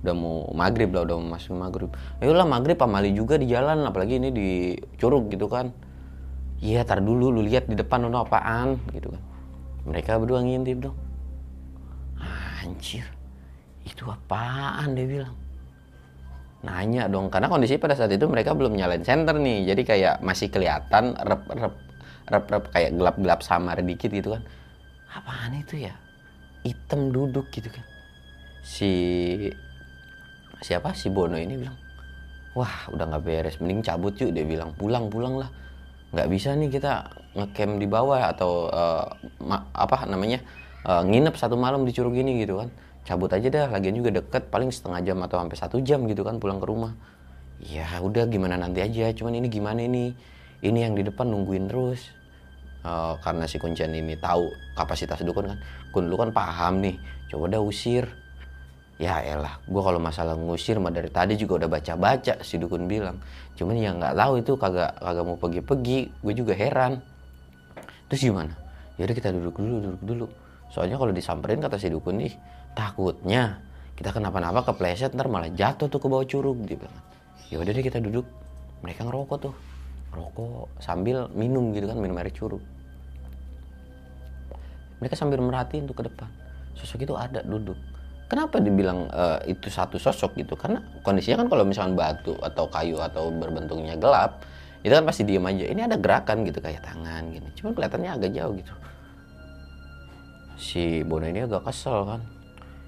[0.00, 1.90] Udah mau maghrib lah udah mau masuk maghrib.
[2.22, 3.82] Ayolah maghrib pamali juga di jalan.
[3.82, 4.48] Apalagi ini di
[5.02, 5.74] curug gitu kan.
[6.62, 9.22] Iya tar dulu lu lihat di depan ono apaan gitu kan.
[9.90, 10.96] Mereka berdua ngintip dong.
[12.62, 13.08] Anjir
[13.82, 15.34] itu apaan dia bilang.
[16.60, 19.72] Nanya dong karena kondisi pada saat itu mereka belum nyalain senter nih.
[19.72, 21.89] Jadi kayak masih kelihatan rep rep
[22.28, 24.42] rep rep kayak gelap gelap samar dikit gitu kan.
[25.10, 25.94] Apaan itu ya?
[26.66, 27.84] Hitam duduk gitu kan.
[28.60, 28.90] Si
[30.60, 30.92] siapa?
[30.92, 31.78] Si Bono ini bilang
[32.52, 34.76] wah udah nggak beres mending cabut yuk dia bilang.
[34.76, 35.50] Pulang pulang lah.
[36.10, 37.06] Nggak bisa nih kita
[37.38, 39.06] ngecamp di bawah atau uh,
[39.72, 40.42] apa namanya
[40.82, 42.68] uh, nginep satu malam di Curug ini gitu kan.
[43.06, 46.36] Cabut aja dah lagian juga deket paling setengah jam atau sampai satu jam gitu kan
[46.36, 46.92] pulang ke rumah.
[47.60, 49.08] Ya udah gimana nanti aja.
[49.16, 50.12] Cuman ini gimana ini
[50.60, 52.12] ini yang di depan nungguin terus.
[52.80, 55.58] Uh, karena si kuncian ini tahu kapasitas dukun kan.
[55.92, 56.96] Kun lu kan paham nih.
[57.28, 58.08] Coba udah usir.
[59.00, 59.56] Ya elah.
[59.64, 63.20] Gue kalau masalah ngusir mah dari tadi juga udah baca baca si dukun bilang.
[63.56, 67.00] Cuman yang nggak tahu itu kagak kagak mau pergi pergi gue juga heran.
[68.12, 68.52] Terus gimana?
[69.00, 70.26] Yaudah kita duduk dulu duduk dulu.
[70.68, 72.32] Soalnya kalau disamperin kata si dukun nih
[72.76, 73.60] takutnya
[73.96, 77.00] kita kenapa-napa kepleset ntar malah jatuh tuh ke bawah curug dia bilang.
[77.48, 78.28] Ya udah deh kita duduk.
[78.84, 79.54] Mereka ngerokok tuh
[80.10, 82.62] rokok sambil minum gitu kan minum air curug
[85.00, 86.28] mereka sambil merhatiin tuh ke depan.
[86.76, 87.76] Sosok itu ada duduk.
[88.30, 90.54] Kenapa dibilang uh, itu satu sosok gitu?
[90.54, 94.44] Karena kondisinya kan kalau misalnya batu atau kayu atau berbentuknya gelap
[94.86, 95.66] itu kan pasti diem aja.
[95.66, 97.48] Ini ada gerakan gitu kayak tangan gini.
[97.58, 98.74] Cuman kelihatannya agak jauh gitu.
[100.60, 102.20] Si Bono ini agak kesel kan.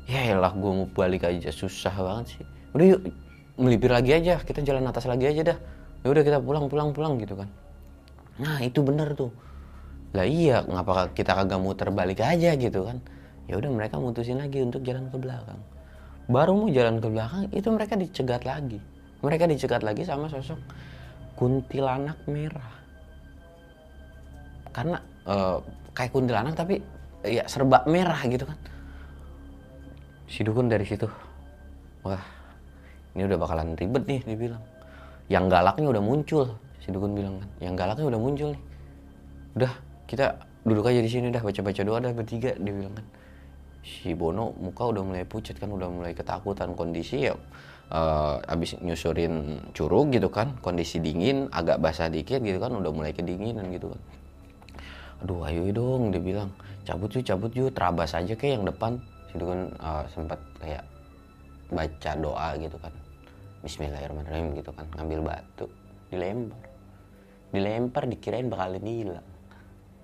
[0.06, 1.50] Ya elah gue mau balik aja.
[1.50, 2.44] Susah banget sih.
[2.76, 3.00] Udah yuk
[3.58, 4.38] melipir lagi aja.
[4.38, 5.58] Kita jalan atas lagi aja dah
[6.02, 7.48] ya udah kita pulang pulang pulang gitu kan.
[8.42, 9.30] Nah itu bener tuh.
[10.12, 12.98] Lah iya ngapa kita kagak muter balik aja gitu kan?
[13.46, 15.60] Ya udah mereka mutusin lagi untuk jalan ke belakang.
[16.30, 18.78] Baru mau jalan ke belakang itu mereka dicegat lagi.
[19.22, 20.58] Mereka dicegat lagi sama sosok
[21.38, 22.72] kuntilanak merah.
[24.74, 25.58] Karena uh,
[25.94, 26.82] kayak kuntilanak tapi
[27.22, 28.58] ya serba merah gitu kan.
[30.26, 31.04] Si dukun dari situ
[32.02, 32.24] wah
[33.14, 34.64] ini udah bakalan ribet nih dibilang
[35.30, 37.48] yang galaknya udah muncul si dukun bilang kan.
[37.62, 38.62] Yang galaknya udah muncul nih.
[39.58, 39.72] Udah
[40.11, 40.26] kita
[40.66, 43.06] duduk aja di sini dah baca-baca doa dah bertiga dia bilang kan.
[43.82, 46.74] Si Bono muka udah mulai pucat kan udah mulai ketakutan.
[46.74, 47.35] Kondisi ya
[47.90, 53.14] uh, abis nyusurin curug gitu kan kondisi dingin agak basah dikit gitu kan udah mulai
[53.14, 54.00] kedinginan gitu kan.
[55.22, 56.50] Aduh ayo dong dia bilang.
[56.82, 58.98] Cabut yuk cabut yuk terabas aja kayak yang depan.
[59.30, 60.82] Si dukun uh, sempat kayak
[61.72, 62.92] baca doa gitu kan
[63.62, 65.70] Bismillahirrahmanirrahim gitu kan ngambil batu.
[66.11, 66.66] Dilempar.
[67.55, 69.29] Dilempar dikirain bakalan hilang.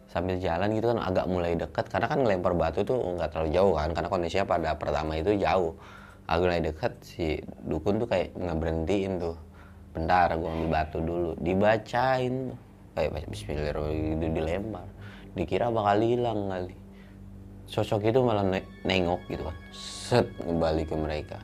[0.06, 1.90] Sambil jalan gitu kan agak mulai dekat.
[1.90, 5.74] Karena kan ngelempar batu tuh nggak terlalu jauh kan karena kondisinya pada pertama itu jauh.
[6.30, 9.34] Agak mulai dekat si dukun tuh kayak ngeberhentiin tuh.
[9.90, 11.30] Bentar gua ambil batu dulu.
[11.42, 12.54] Dibacain
[12.94, 14.86] kayak Bismillahirrahmanirrahim gitu dilempar.
[15.34, 16.74] Dikira bakal hilang kali.
[17.66, 18.46] Sosok itu malah
[18.86, 19.56] nengok gitu kan.
[19.74, 21.38] Set kembali ke mereka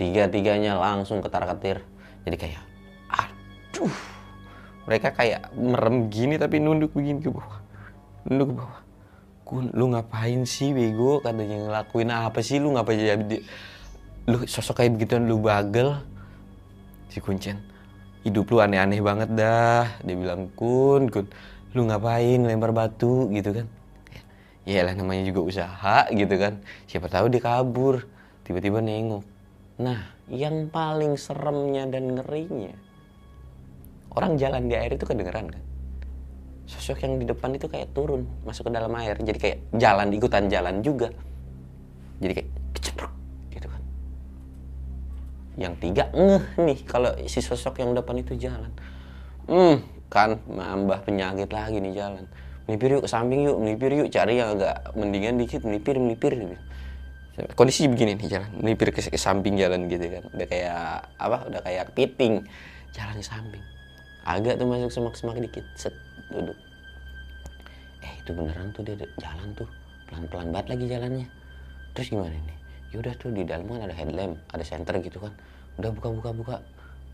[0.00, 1.84] tiga-tiganya langsung ketar-ketir.
[2.24, 2.62] Jadi kayak
[3.12, 3.92] aduh.
[4.88, 7.60] Mereka kayak merem gini tapi nunduk begini ke bawah.
[8.24, 8.80] Nunduk ke bawah.
[9.44, 11.20] Kun, lu ngapain sih bego?
[11.20, 12.56] Katanya ngelakuin apa sih?
[12.56, 13.44] Lu ngapain jadi
[14.24, 16.00] lu sosok kayak begitu lu bagel.
[17.12, 17.60] Si kuncen
[18.24, 19.84] hidup lu aneh-aneh banget dah.
[20.00, 21.28] Dia bilang kun kun
[21.76, 23.28] lu ngapain lempar batu?
[23.28, 23.66] Gitu kan.
[24.64, 26.64] Ya lah namanya juga usaha gitu kan.
[26.88, 28.06] Siapa tahu dia kabur
[28.48, 29.39] tiba-tiba nengok
[29.80, 32.76] Nah, yang paling seremnya dan ngerinya,
[34.12, 35.62] orang jalan di air itu kedengeran kan?
[36.68, 39.16] Sosok yang di depan itu kayak turun, masuk ke dalam air.
[39.16, 41.08] Jadi kayak jalan, ikutan jalan juga.
[42.20, 43.12] Jadi kayak keceprok
[43.56, 43.82] gitu kan.
[45.56, 48.70] Yang tiga, ngeh nih kalau si sosok yang depan itu jalan.
[49.48, 49.80] Hmm,
[50.12, 52.28] kan nambah penyakit lagi nih jalan.
[52.68, 56.36] Melipir yuk samping yuk, melipir yuk, cari yang agak mendingan dikit, melipir, melipir.
[56.36, 56.60] Gitu
[57.54, 58.50] kondisi begini nih jalan.
[58.60, 60.24] Melipir ke, ke samping jalan gitu kan.
[60.34, 60.84] Udah kayak
[61.16, 62.44] apa udah kayak piting.
[62.92, 63.64] Jalan di samping.
[64.26, 65.64] Agak tuh masuk semak-semak dikit.
[65.78, 65.94] Set
[66.32, 66.56] duduk.
[68.02, 69.68] Eh itu beneran tuh dia jalan tuh.
[70.10, 71.26] Pelan-pelan banget lagi jalannya.
[71.94, 72.58] Terus gimana nih?
[72.90, 75.32] Yaudah tuh di dalam kan ada headlamp ada senter gitu kan.
[75.78, 76.56] Udah buka buka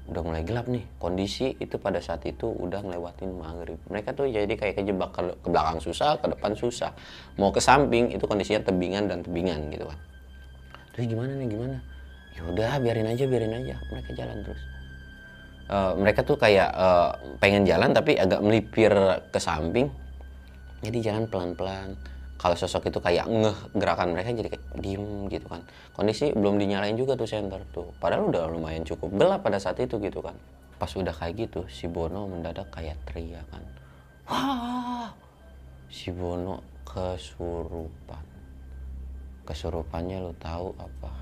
[0.07, 0.87] udah mulai gelap nih.
[0.97, 3.77] Kondisi itu pada saat itu udah ngelewatin maghrib.
[3.91, 6.91] Mereka tuh jadi kayak kejebak ke, ke belakang susah ke depan susah.
[7.37, 9.99] Mau ke samping itu kondisinya tebingan dan tebingan gitu kan
[10.97, 11.77] terus gimana nih gimana?
[12.33, 13.77] Ya udah biarin aja biarin aja.
[13.93, 14.63] Mereka jalan terus.
[15.67, 18.93] Uh, mereka tuh kayak uh, pengen jalan tapi agak melipir
[19.29, 19.93] ke samping.
[20.81, 21.93] Jadi jalan pelan pelan
[22.41, 25.61] kalau sosok itu kayak ngeh gerakan mereka jadi kayak diem gitu kan.
[25.93, 27.93] Kondisi belum dinyalain juga tuh senter tuh.
[28.01, 30.35] Padahal udah lumayan cukup gelap pada saat itu gitu kan.
[30.81, 33.65] Pas udah kayak gitu si Bono mendadak kayak teriak kan
[34.27, 35.09] wah!
[35.87, 38.25] Si Bono kesurupan
[39.47, 41.13] kesurupannya lo tahu apa?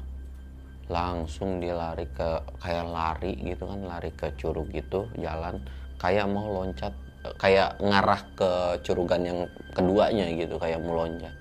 [0.89, 5.61] Langsung dia lari ke kayak lari gitu kan lari ke curug gitu jalan.
[6.01, 6.93] Kayak mau loncat
[7.37, 8.51] kayak ngarah ke
[8.85, 9.39] curugan yang
[9.73, 11.33] keduanya gitu kayak meloncat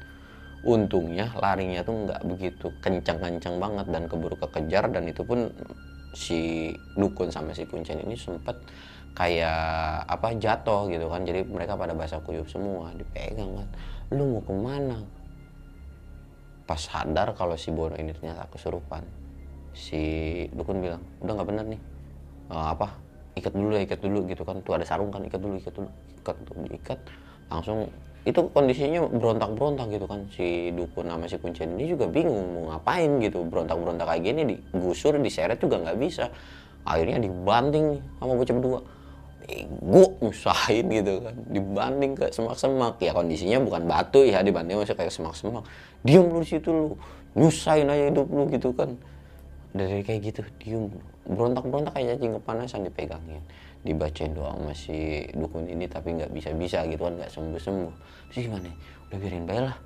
[0.64, 5.52] untungnya larinya tuh nggak begitu kencang-kencang banget dan keburu kekejar dan itu pun
[6.16, 8.56] si dukun sama si kuncen ini sempet
[9.14, 11.28] kayak apa jatuh gitu kan.
[11.28, 13.68] Jadi mereka pada basah kuyup semua dipegang kan.
[14.16, 14.98] Lu mau ke mana
[16.64, 19.04] pas sadar kalau si Bono ini ternyata kesurupan
[19.76, 20.02] si
[20.54, 21.82] dukun bilang udah nggak bener nih
[22.52, 22.88] Eh, apa
[23.34, 24.60] ikat dulu ya ikat dulu gitu kan.
[24.62, 25.90] Tuh ada sarung kan ikat dulu ikat dulu
[26.22, 27.00] ikat tuh diikat.
[27.50, 27.88] Langsung
[28.24, 30.28] itu kondisinya berontak-berontak gitu kan.
[30.30, 33.42] Si dukun sama si kuncen ini juga bingung mau ngapain gitu.
[33.48, 36.30] Berontak-berontak kayak gini digusur diseret juga nggak bisa.
[36.84, 38.80] Akhirnya dibanting sama bocah berdua
[39.84, 42.98] gue nyusahin gitu kan dibanding ke semak-semak.
[43.04, 45.64] Ya kondisinya bukan batu ya dibanding masih kayak semak-semak.
[46.02, 46.86] Diam lu situ lu
[47.36, 48.96] nyusahin aja hidup lu gitu kan.
[49.74, 50.84] Dari kayak gitu diem
[51.28, 53.44] berontak-berontak kayak cacing kepanasan dipegangin.
[53.84, 57.94] Dibacain doa masih dukun ini tapi nggak bisa-bisa gitu kan nggak sembuh-sembuh.
[58.32, 58.72] Terus gimana?
[59.12, 59.78] Udah biarin baik lah.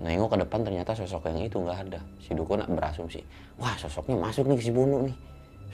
[0.00, 2.00] Nengok ke depan ternyata sosok yang itu nggak ada.
[2.18, 3.20] Si dukun berasumsi
[3.60, 5.16] wah sosoknya masuk nih ke si Bono nih.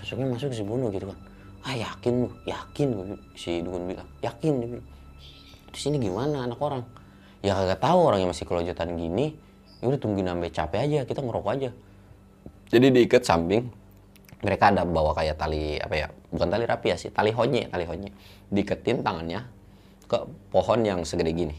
[0.03, 1.18] Sosoknya masuk ke si Bono gitu kan
[1.66, 2.87] ah yakin lu yakin
[3.35, 4.09] si dukun bilang.
[4.23, 4.88] Yakin dia bilang.
[5.73, 6.83] Terus ini gimana anak orang?
[7.44, 9.35] Ya kagak tahu yang masih kelojotan gini.
[9.79, 11.71] Ya udah tungguin sampai capek aja kita ngerokok aja.
[12.68, 13.71] Jadi diikat samping
[14.42, 17.85] mereka ada bawa kayak tali apa ya bukan tali rapi ya sih tali honye tali
[17.87, 18.11] honye.
[18.51, 19.47] Diiketin tangannya
[20.09, 20.18] ke
[20.51, 21.57] pohon yang segede gini.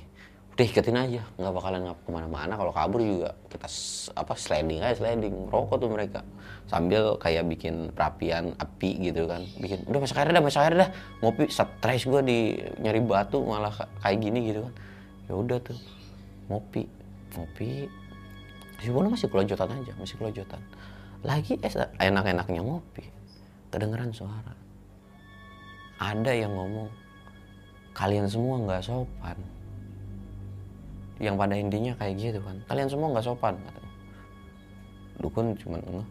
[0.56, 1.24] Udah iketin aja.
[1.40, 2.54] Nggak bakalan ngap ke mana-mana.
[2.60, 3.68] Kalau kabur juga kita
[4.20, 5.48] apa sliding aja sliding.
[5.48, 6.20] Rokok tuh mereka
[6.70, 9.42] sambil kayak bikin perapian api gitu kan.
[9.58, 10.90] Bikin udah masak air dah masak air dah.
[11.26, 12.40] Ngopi stres gue di
[12.78, 14.74] nyari batu malah ka- kayak gini gitu kan.
[15.26, 15.78] Ya udah tuh
[16.46, 16.86] ngopi
[17.34, 17.90] ngopi.
[18.80, 20.62] Si Bono masih kelojotan aja masih kelojotan.
[21.26, 23.04] Lagi es enak-enaknya ngopi
[23.74, 24.54] kedengeran suara.
[26.00, 26.88] Ada yang ngomong
[27.98, 29.36] kalian semua nggak sopan.
[31.20, 32.56] Yang pada intinya kayak gitu kan.
[32.70, 33.92] Kalian semua nggak sopan katanya.
[35.20, 36.08] Dukun cuman ngeh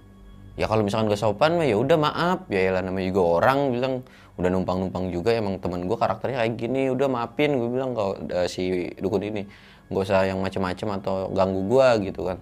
[0.58, 2.38] ya kalau misalkan nggak sopan mah ya udah maaf.
[2.50, 3.94] Ya lah namanya juga orang bilang.
[4.38, 7.58] Udah numpang-numpang juga emang temen gue karakternya kayak gini udah maafin.
[7.58, 9.46] Gue bilang kalau eh, si dukun ini
[9.90, 12.38] nggak usah yang macem-macem atau ganggu gue gitu kan.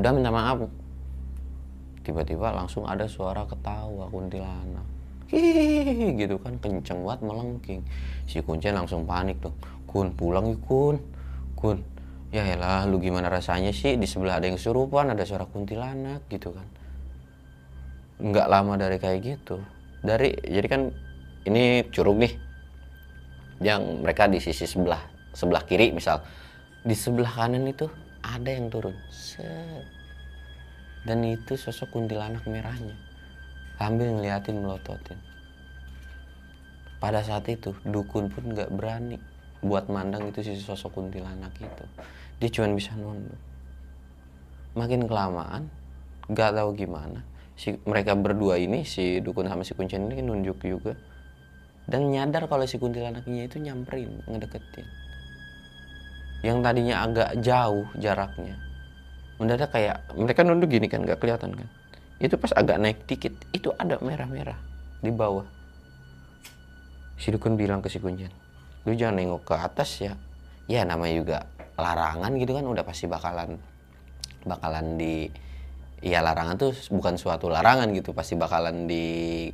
[0.00, 0.64] Udah minta maaf.
[2.04, 4.84] Tiba-tiba langsung ada suara ketawa kuntilanak.
[5.28, 6.56] Hihihi gitu kan.
[6.60, 7.80] Kenceng banget melengking.
[8.24, 9.52] Si kuncen langsung panik tuh
[9.88, 10.96] kun pulang yuk kun.
[11.56, 11.80] Kun
[12.28, 13.96] ya elah lu gimana rasanya sih?
[13.96, 16.79] Di sebelah ada yang kesurupan ada suara kuntilanak gitu kan
[18.20, 19.64] nggak lama dari kayak gitu.
[20.04, 20.82] Dari jadi kan
[21.48, 22.32] ini curug nih
[23.60, 25.00] yang mereka di sisi sebelah
[25.32, 26.24] sebelah kiri misal
[26.84, 27.88] di sebelah kanan itu
[28.20, 28.96] ada yang turun.
[29.08, 29.84] Set.
[31.00, 32.92] Dan itu sosok kuntilanak merahnya.
[33.80, 35.16] Sambil ngeliatin melototin.
[37.00, 39.16] Pada saat itu dukun pun nggak berani
[39.64, 41.84] buat mandang itu si sosok kuntilanak itu.
[42.36, 43.40] Dia cuma bisa nunduk.
[44.76, 45.72] Makin kelamaan
[46.28, 47.24] nggak tahu gimana
[47.60, 50.96] si mereka berdua ini si dukun sama si kuncen ini nunjuk juga.
[51.84, 54.88] Dan nyadar kalau si kuntilanaknya itu nyamperin ngedeketin.
[56.40, 58.56] Yang tadinya agak jauh jaraknya
[59.36, 61.68] mendadak kayak mereka nunduk gini kan nggak kelihatan kan?
[62.16, 64.56] Itu pas agak naik dikit itu ada merah-merah
[65.04, 65.44] di bawah.
[67.20, 68.32] Si dukun bilang ke si kuncen
[68.88, 70.16] lu jangan nengok ke atas ya.
[70.64, 71.38] Ya namanya juga
[71.76, 73.60] larangan gitu kan udah pasti bakalan
[74.48, 75.28] bakalan di
[76.00, 79.48] ya larangan tuh bukan suatu larangan gitu pasti bakalan di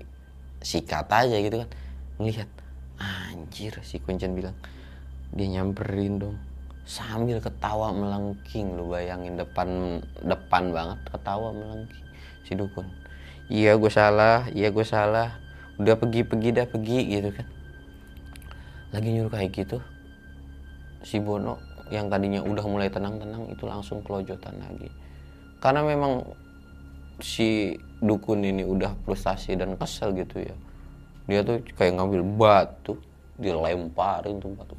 [0.63, 1.71] sikat aja gitu kan.
[2.23, 2.49] Melihat
[2.97, 4.57] anjir si kuncen bilang
[5.35, 6.39] dia nyamperin dong.
[6.87, 12.07] Sambil ketawa melengking lu bayangin depan depan banget ketawa melengking
[12.47, 12.87] si dukun.
[13.51, 15.35] Iya gue salah iya gue salah.
[15.77, 17.47] Udah pergi pergi dah pergi gitu kan.
[18.95, 19.83] Lagi nyuruh kayak gitu
[21.03, 21.59] si Bono
[21.91, 24.91] yang tadinya udah mulai tenang-tenang itu langsung kelojotan lagi
[25.66, 26.22] karena memang
[27.18, 30.55] si dukun ini udah frustasi dan kesel gitu ya.
[31.26, 32.94] Dia tuh kayak ngambil batu
[33.35, 34.79] dilemparin tuh batu.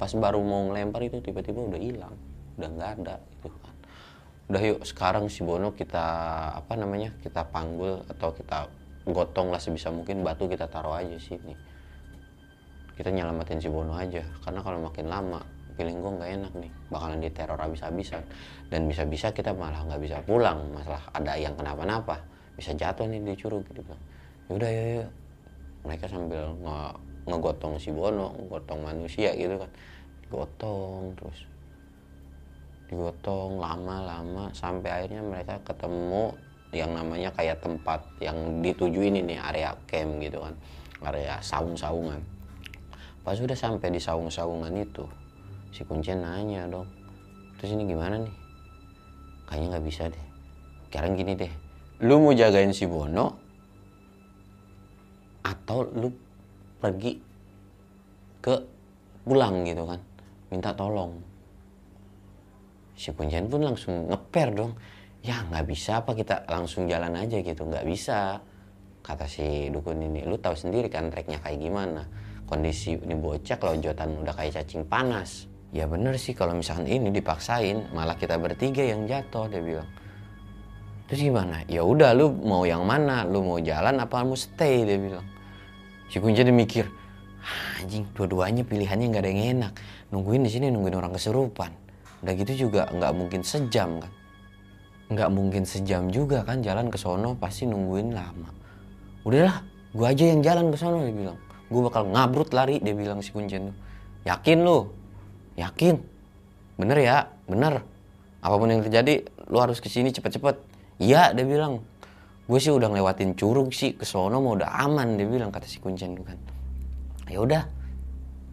[0.00, 2.16] Pas baru mau ngelempar itu tiba-tiba udah hilang.
[2.56, 3.74] Udah nggak ada gitu kan.
[4.48, 6.08] Udah yuk sekarang si Bono kita
[6.56, 8.64] apa namanya kita panggul atau kita
[9.12, 11.52] gotong lah sebisa mungkin batu kita taruh aja sini.
[12.96, 14.24] Kita nyelamatin si Bono aja.
[14.40, 16.72] Karena kalau makin lama feeling gue nggak enak nih.
[16.92, 18.20] Bakalan diteror habis-habisan.
[18.68, 20.68] Dan bisa-bisa kita malah nggak bisa pulang.
[20.76, 22.20] Masalah ada yang kenapa-napa.
[22.52, 23.80] Bisa jatuh nih di curug gitu.
[23.80, 24.04] Bilang
[24.52, 25.08] yaudah yuk, yuk
[25.80, 26.78] mereka sambil nge
[27.30, 29.70] ngegotong si Bono gotong manusia gitu kan.
[30.28, 31.48] Gotong terus.
[32.92, 36.36] Digotong lama-lama sampai akhirnya mereka ketemu
[36.76, 40.54] yang namanya kayak tempat yang dituju ini nih area camp gitu kan.
[41.00, 42.20] Area saung-saungan.
[43.24, 45.08] Pas sudah sampai di saung-saungan itu
[45.70, 46.86] si kuncen nanya dong
[47.58, 48.34] terus ini gimana nih?
[49.50, 50.26] Kayaknya nggak bisa deh.
[50.88, 51.52] Sekarang gini deh
[52.00, 53.36] lu mau jagain si Bono
[55.44, 56.08] atau lu
[56.80, 57.12] pergi
[58.40, 58.56] ke
[59.28, 60.00] pulang gitu kan?
[60.48, 61.12] Minta tolong.
[62.96, 64.72] Si kuncen pun langsung ngeper dong
[65.20, 67.68] ya nggak bisa apa kita langsung jalan aja gitu?
[67.68, 68.40] Nggak bisa
[69.04, 70.24] kata si dukun ini.
[70.24, 72.08] Lu tahu sendiri kan treknya kayak gimana?
[72.48, 77.90] Kondisi ini bocah kelonjotan udah kayak cacing panas ya bener sih kalau misalkan ini dipaksain
[77.94, 79.88] malah kita bertiga yang jatuh dia bilang.
[81.10, 81.66] Terus gimana?
[81.66, 83.26] Ya udah lu mau yang mana?
[83.26, 84.86] Lu mau jalan apa mau stay?
[84.86, 85.26] Dia bilang.
[86.06, 86.86] Si kunci dia mikir
[87.42, 89.72] "Ah, anjing dua-duanya pilihannya nggak ada yang enak.
[90.14, 91.74] Nungguin di sini nungguin orang kesurupan.
[92.22, 94.12] Udah gitu juga nggak mungkin sejam kan?
[95.10, 96.62] Nggak mungkin sejam juga kan?
[96.62, 98.50] Jalan ke sono pasti nungguin lama.
[99.26, 101.38] Udahlah gua aja yang jalan ke sono dia bilang.
[101.66, 103.76] Gua bakal ngabrut lari dia bilang si kuncen tuh.
[104.30, 104.99] Yakin lu
[105.60, 106.00] yakin?
[106.80, 107.84] Bener ya bener.
[108.40, 110.56] Apa pun yang terjadi lu harus ke sini cepet-cepet.
[110.96, 111.84] Iya dia bilang.
[112.50, 115.78] Gue sih udah ngelewatin curug sih ke sono mau udah aman dia bilang kata si
[115.78, 116.34] kuncen kan.
[117.30, 117.62] Ya udah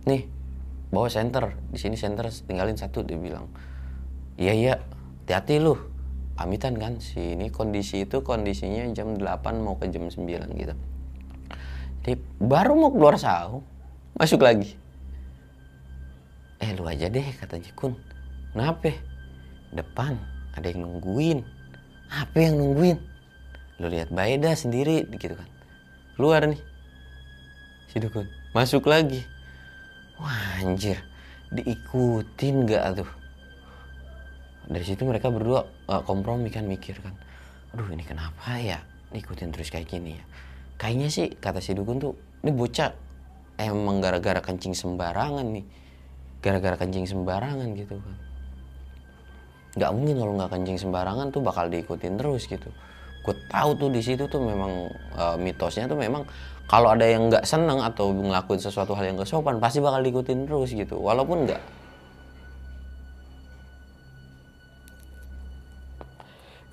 [0.05, 0.29] nih
[0.93, 3.49] bawa center di sini center tinggalin satu dia bilang.
[4.37, 4.73] Iya iya
[5.25, 5.73] hati-hati lu.
[6.37, 9.25] Pamitan kan si ini kondisi itu kondisinya jam 8
[9.57, 10.21] mau ke jam 9
[10.53, 10.75] gitu.
[12.05, 13.65] Jadi baru mau keluar saung
[14.13, 14.77] masuk lagi
[16.61, 17.93] eh lu aja deh kata Jikun.
[18.53, 18.93] Kenapa?
[19.73, 20.17] Depan
[20.57, 21.45] ada yang nungguin.
[22.09, 22.97] Apa yang nungguin?
[23.77, 25.49] Lu lihat Baeda sendiri gitu kan.
[26.17, 26.61] Keluar nih.
[27.93, 28.25] Si dukun
[28.57, 29.21] masuk lagi.
[30.17, 30.97] Wah anjir.
[31.53, 33.11] Diikutin gak tuh?
[34.67, 37.15] Dari situ mereka berdua uh, kompromi kan mikir kan.
[37.71, 38.81] Aduh ini kenapa ya
[39.13, 40.23] ikutin terus kayak gini ya?
[40.81, 42.91] Kayaknya sih kata si dukun tuh ini bocah.
[43.57, 45.65] Emang gara-gara kencing sembarangan nih
[46.47, 48.15] gara-gara kencing sembarangan gitu kan
[49.77, 52.69] nggak mungkin kalau nggak kencing sembarangan tuh bakal diikutin terus gitu.
[53.21, 56.25] Gue tahu tuh di situ tuh memang uh, mitosnya tuh memang
[56.65, 60.49] kalau ada yang nggak seneng atau ngelakuin sesuatu hal yang gak sopan pasti bakal diikutin
[60.49, 60.97] terus gitu.
[60.97, 61.61] Walaupun nggak.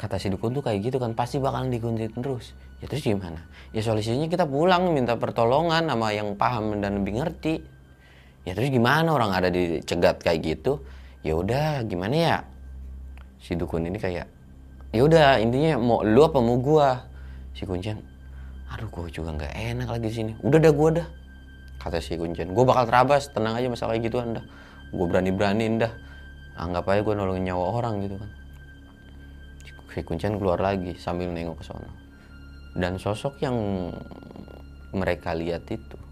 [0.01, 2.57] Kata si dukun tuh kayak gitu kan pasti bakalan dikuntit terus.
[2.81, 3.41] Ya terus gimana?
[3.77, 7.74] Ya solusinya kita pulang minta pertolongan sama yang paham dan lebih ngerti
[8.45, 10.85] ya terus gimana orang ada di cegat kayak gitu?
[11.25, 12.37] Ya udah gimana ya?
[13.41, 14.29] Si dukun ini kayak
[14.95, 17.01] ya udah intinya mau lu apa mau gua?
[17.57, 18.01] Si kuncen
[18.69, 20.33] aduh gua juga nggak enak lagi di sini.
[20.45, 21.09] Udah dah gua dah
[21.81, 22.53] kata si kuncen.
[22.53, 24.45] Gua bakal terabas tenang aja masalah kayak gituan dah.
[24.93, 25.93] Gua berani beraniin dah.
[26.61, 28.31] Anggap aja gua nolongin nyawa orang gitu kan.
[29.95, 31.89] Si kuncen keluar lagi sambil nengok ke sana.
[32.75, 33.55] Dan sosok yang
[34.91, 36.04] mereka lihat itu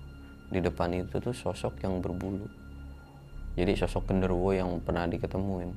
[0.53, 2.45] di depan itu tuh sosok yang berbulu.
[3.57, 5.73] Jadi sosok genderuwo yang pernah diketemuin.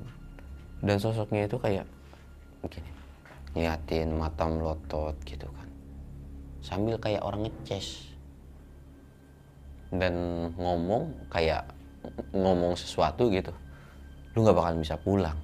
[0.84, 1.88] Dan sosoknya itu kayak
[2.60, 2.92] begini
[3.56, 5.68] ngeliatin mata melotot gitu kan.
[6.60, 8.12] Sambil kayak orang ngeces.
[9.96, 10.14] Dan
[10.60, 11.64] ngomong kayak
[12.36, 13.56] ngomong sesuatu gitu.
[14.36, 15.40] Lu nggak bakalan bisa pulang.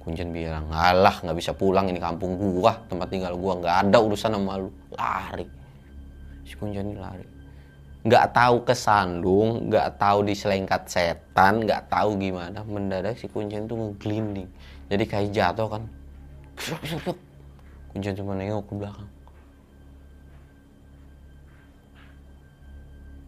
[0.00, 4.32] Kuncen bilang, ngalah nggak bisa pulang ini kampung gua, tempat tinggal gua nggak ada urusan
[4.32, 4.72] sama lu.
[4.96, 5.44] Lari.
[6.48, 7.39] Si Kuncen ini lari.
[8.00, 12.64] Nggak tahu kesandung, nggak tahu diselengkat setan, nggak tahu gimana.
[12.64, 14.48] Mendadak si Kuncen tuh ngeglinding.
[14.88, 15.82] Jadi kayak jatuh kan.
[17.92, 19.08] Kuncen cuma nengok ke belakang.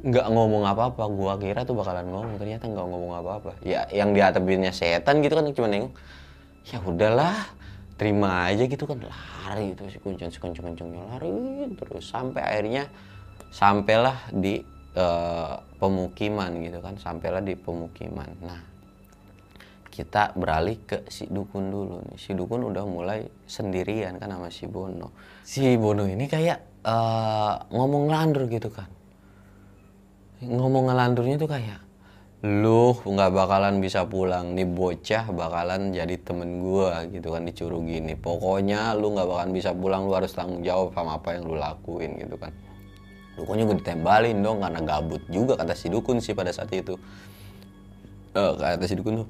[0.03, 4.75] nggak ngomong apa-apa gua kira tuh bakalan ngomong ternyata nggak ngomong apa-apa ya yang dihadapinnya
[4.75, 5.95] setan gitu kan cuma nengok
[6.66, 7.39] ya udahlah
[7.95, 12.91] terima aja gitu kan lari itu si kuncen sekenceng-kencengnya lari terus sampai akhirnya
[13.53, 14.65] sampailah di
[14.97, 18.33] uh, pemukiman gitu kan sampailah di pemukiman.
[18.41, 18.61] Nah
[19.93, 22.17] kita beralih ke si dukun dulu nih.
[22.17, 25.13] Si dukun udah mulai sendirian kan sama si Bono.
[25.45, 28.89] Si Bono ini kayak uh, ngomong landur gitu kan.
[30.43, 31.93] Ngomong ngelandurnya tuh kayak
[32.43, 38.19] lu nggak bakalan bisa pulang nih bocah bakalan jadi temen gua gitu kan dicuru gini
[38.19, 42.19] pokoknya lu nggak bakalan bisa pulang lu harus tanggung jawab sama apa yang lu lakuin
[42.19, 42.51] gitu kan
[43.37, 47.01] dukunnya gue ditembalin dong karena gabut juga kata si dukun sih pada saat itu.
[48.33, 49.28] Uh, kata si dukun tuh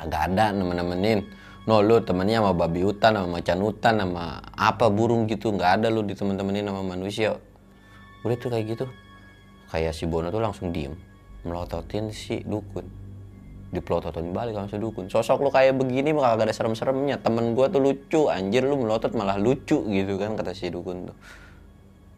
[0.00, 1.24] agak ada nemen-nemenin.
[1.68, 5.92] No lu temennya sama babi hutan sama macan hutan sama apa burung gitu nggak ada
[5.92, 7.36] lu ditemen-temenin sama manusia.
[8.24, 8.86] Udah tuh kayak gitu.
[9.68, 10.96] Kayak si Bono tuh langsung diem
[11.44, 12.88] melototin si dukun.
[13.68, 15.12] Dipelototin balik sama si dukun.
[15.12, 17.20] Sosok lu kayak begini bakal gak ada serem-seremnya.
[17.20, 21.16] Temen gua tuh lucu anjir lu melotot malah lucu gitu kan kata si dukun tuh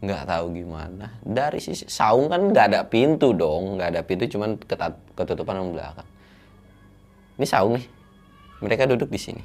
[0.00, 1.20] nggak tahu gimana.
[1.20, 3.76] Dari sisi saung kan nggak ada pintu dong.
[3.76, 6.08] Nggak ada pintu cuman ketat, ketutupan di belakang.
[7.36, 7.86] Ini saung nih.
[8.64, 9.44] Mereka duduk di sini.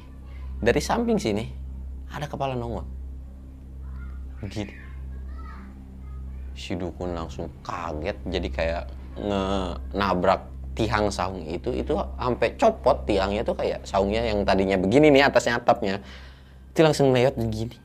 [0.64, 1.44] Dari samping sini
[2.12, 2.88] ada kepala nongol.
[4.48, 4.88] Gini
[6.56, 8.84] si dukun langsung kaget jadi kayak
[9.92, 11.76] nabrak tiang saung itu.
[11.76, 16.00] Itu sampai copot tiangnya tuh kayak saungnya yang tadinya begini nih atasnya atapnya.
[16.72, 17.85] Itu langsung lewat begini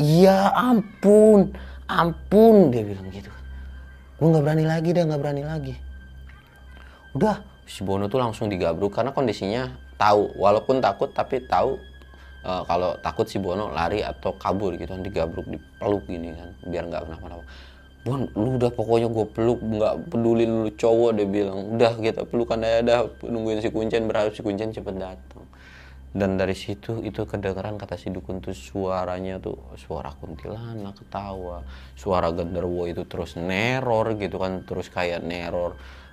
[0.00, 1.52] iya ampun.
[1.88, 3.28] Ampun dia bilang gitu.
[4.16, 5.74] Gue nggak berani lagi dah nggak berani lagi.
[7.16, 7.42] Udah.
[7.62, 11.78] Si Bono tuh langsung digabruk karena kondisinya tahu walaupun takut tapi tahu
[12.44, 16.84] uh, kalau takut si Bono lari atau kabur gitu kan digabruk dipeluk gini kan biar
[16.90, 17.44] nggak kenapa-napa.
[18.02, 21.58] Bon, lu udah pokoknya gue peluk nggak peduli lu cowok dia bilang.
[21.78, 25.41] Udah kita pelukan aja dah nungguin si kuncen berharap si kuncen cepet datang
[26.12, 31.64] dan dari situ itu kedengeran kata si dukun tuh suaranya tuh suara kuntilanak ketawa
[31.96, 35.72] suara genderuwo itu terus neror gitu kan terus kayak neror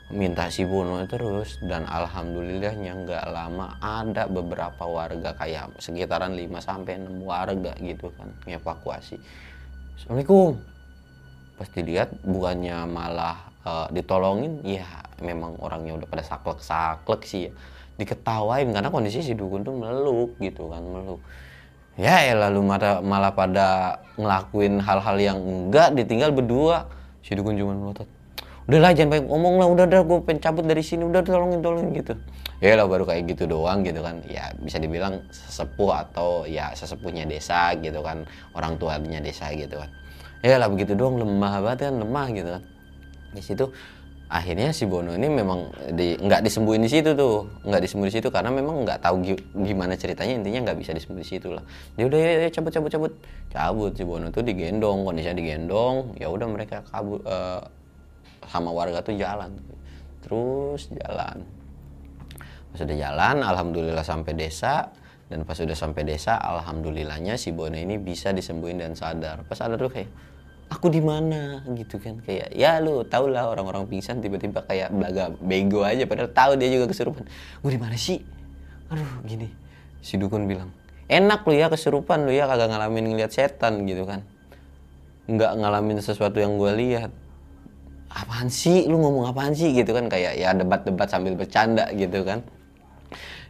[0.10, 6.98] minta si Bono terus dan alhamdulillahnya nggak lama ada beberapa warga kayak sekitaran 5 sampai
[6.98, 9.22] 6 warga gitu kan evakuasi.
[9.94, 10.58] Assalamualaikum.
[11.62, 14.86] Pas dilihat bukannya malah uh, ditolongin, ya
[15.24, 17.52] memang orangnya udah pada saklek-saklek sih ya.
[18.00, 21.20] Diketawain karena kondisi si dukun tuh meluk gitu kan, meluk.
[22.00, 26.88] Ya, ya lalu malah, malah pada ngelakuin hal-hal yang enggak ditinggal berdua.
[27.20, 28.08] Si dukun cuma melotot
[28.70, 32.14] udahlah jangan banyak ngomong lah udah udah gue pencabut dari sini udah tolongin tolongin gitu
[32.62, 37.26] ya lah baru kayak gitu doang gitu kan ya bisa dibilang sesepuh atau ya sesepuhnya
[37.26, 39.90] desa gitu kan orang tuanya desa gitu kan
[40.46, 42.64] ya lah begitu doang lemah banget kan lemah gitu kan
[43.34, 43.70] di situ
[44.30, 47.50] akhirnya si Bono ini memang di nggak disembuhin di situ tuh.
[47.66, 49.26] Nggak disembuhin di situ karena memang nggak tahu
[49.66, 50.38] gimana ceritanya.
[50.38, 51.66] Intinya nggak bisa disembuhin di situ lah.
[51.98, 53.14] Dia udah ya, ya cabut cabut cabut
[53.50, 56.14] cabut si Bono tuh digendong kondisinya digendong.
[56.22, 57.66] Ya udah mereka kabur uh,
[58.46, 59.58] sama warga tuh jalan.
[60.22, 61.42] Terus jalan.
[62.70, 64.94] Pas udah jalan alhamdulillah sampai desa.
[65.30, 69.46] Dan pas udah sampai desa alhamdulillahnya si Bono ini bisa disembuhin dan sadar.
[69.46, 70.10] Pas sadar tuh kayak
[70.70, 71.66] aku di mana?
[71.74, 72.22] Gitu kan.
[72.24, 76.70] Kayak ya lu tau lah orang-orang pingsan tiba-tiba kayak belaga bego aja padahal tahu dia
[76.70, 77.26] juga kesurupan.
[77.66, 78.22] Gue di mana sih?
[78.94, 79.50] Aduh gini.
[80.00, 80.72] Si dukun bilang
[81.10, 84.22] enak lu ya kesurupan lu ya kagak ngalamin ngeliat setan gitu kan.
[85.26, 87.12] Nggak ngalamin sesuatu yang gue lihat.
[88.10, 88.90] Apaan sih?
[88.90, 89.74] Lu ngomong apaan sih?
[89.74, 92.42] Gitu kan kayak ya debat-debat sambil bercanda gitu kan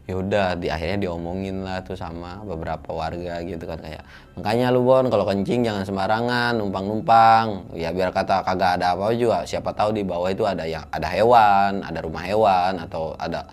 [0.10, 4.02] ya udah di akhirnya diomongin lah tuh sama beberapa warga gitu kan kayak
[4.34, 7.78] makanya lu bon kalau kencing jangan sembarangan numpang-numpang.
[7.78, 11.06] Ya biar kata kagak ada apa juga siapa tahu di bawah itu ada yang ada
[11.14, 13.46] hewan ada rumah hewan atau ada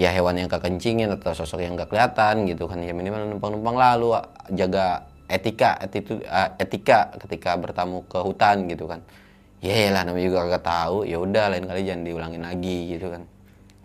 [0.00, 2.80] ya hewan yang kekencingin atau sosok yang gak kelihatan gitu kan.
[2.80, 4.16] Ya minimal numpang-numpang lah lu
[4.56, 6.16] jaga etika etika
[6.56, 9.04] etika ketika bertamu ke hutan gitu kan.
[9.60, 13.28] Ya lah namanya juga kagak tahu ya udah lain kali jangan diulangin lagi gitu kan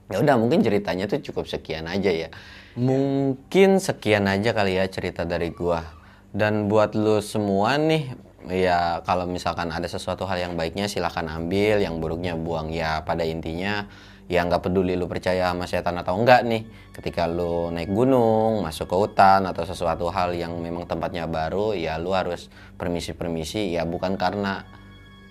[0.10, 2.30] ya udah mungkin ceritanya tuh cukup sekian aja ya.
[2.76, 5.82] Mungkin sekian aja kali ya cerita dari gua.
[6.36, 8.12] Dan buat lu semua nih
[8.52, 13.24] ya kalau misalkan ada sesuatu hal yang baiknya silahkan ambil yang buruknya buang ya pada
[13.24, 13.88] intinya.
[14.26, 16.66] Ya nggak peduli lu percaya sama setan atau enggak nih
[16.98, 22.02] ketika lu naik gunung masuk ke hutan atau sesuatu hal yang memang tempatnya baru ya
[22.02, 23.78] lu harus permisi-permisi.
[23.78, 24.66] Ya bukan karena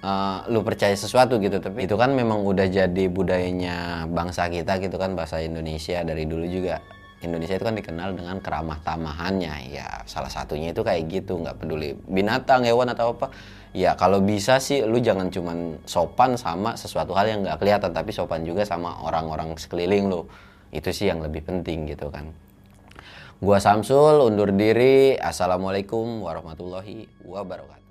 [0.04, 5.00] uh, lu percaya sesuatu gitu tapi itu kan memang udah jadi budayanya bangsa kita gitu
[5.00, 6.04] kan bahasa Indonesia.
[6.04, 6.84] Dari dulu juga
[7.24, 9.72] Indonesia itu kan dikenal dengan keramah tamahannya.
[9.72, 13.32] Ya salah satunya itu kayak gitu nggak peduli binatang hewan atau apa.
[13.74, 18.14] Ya kalau bisa sih lu jangan cuman sopan sama sesuatu hal yang nggak kelihatan tapi
[18.14, 20.28] sopan juga sama orang-orang sekeliling lu.
[20.70, 22.30] Itu sih yang lebih penting gitu kan.
[23.42, 25.18] Gua Samsul undur diri.
[25.18, 27.83] Assalamualaikum warahmatullahi wabarakatuh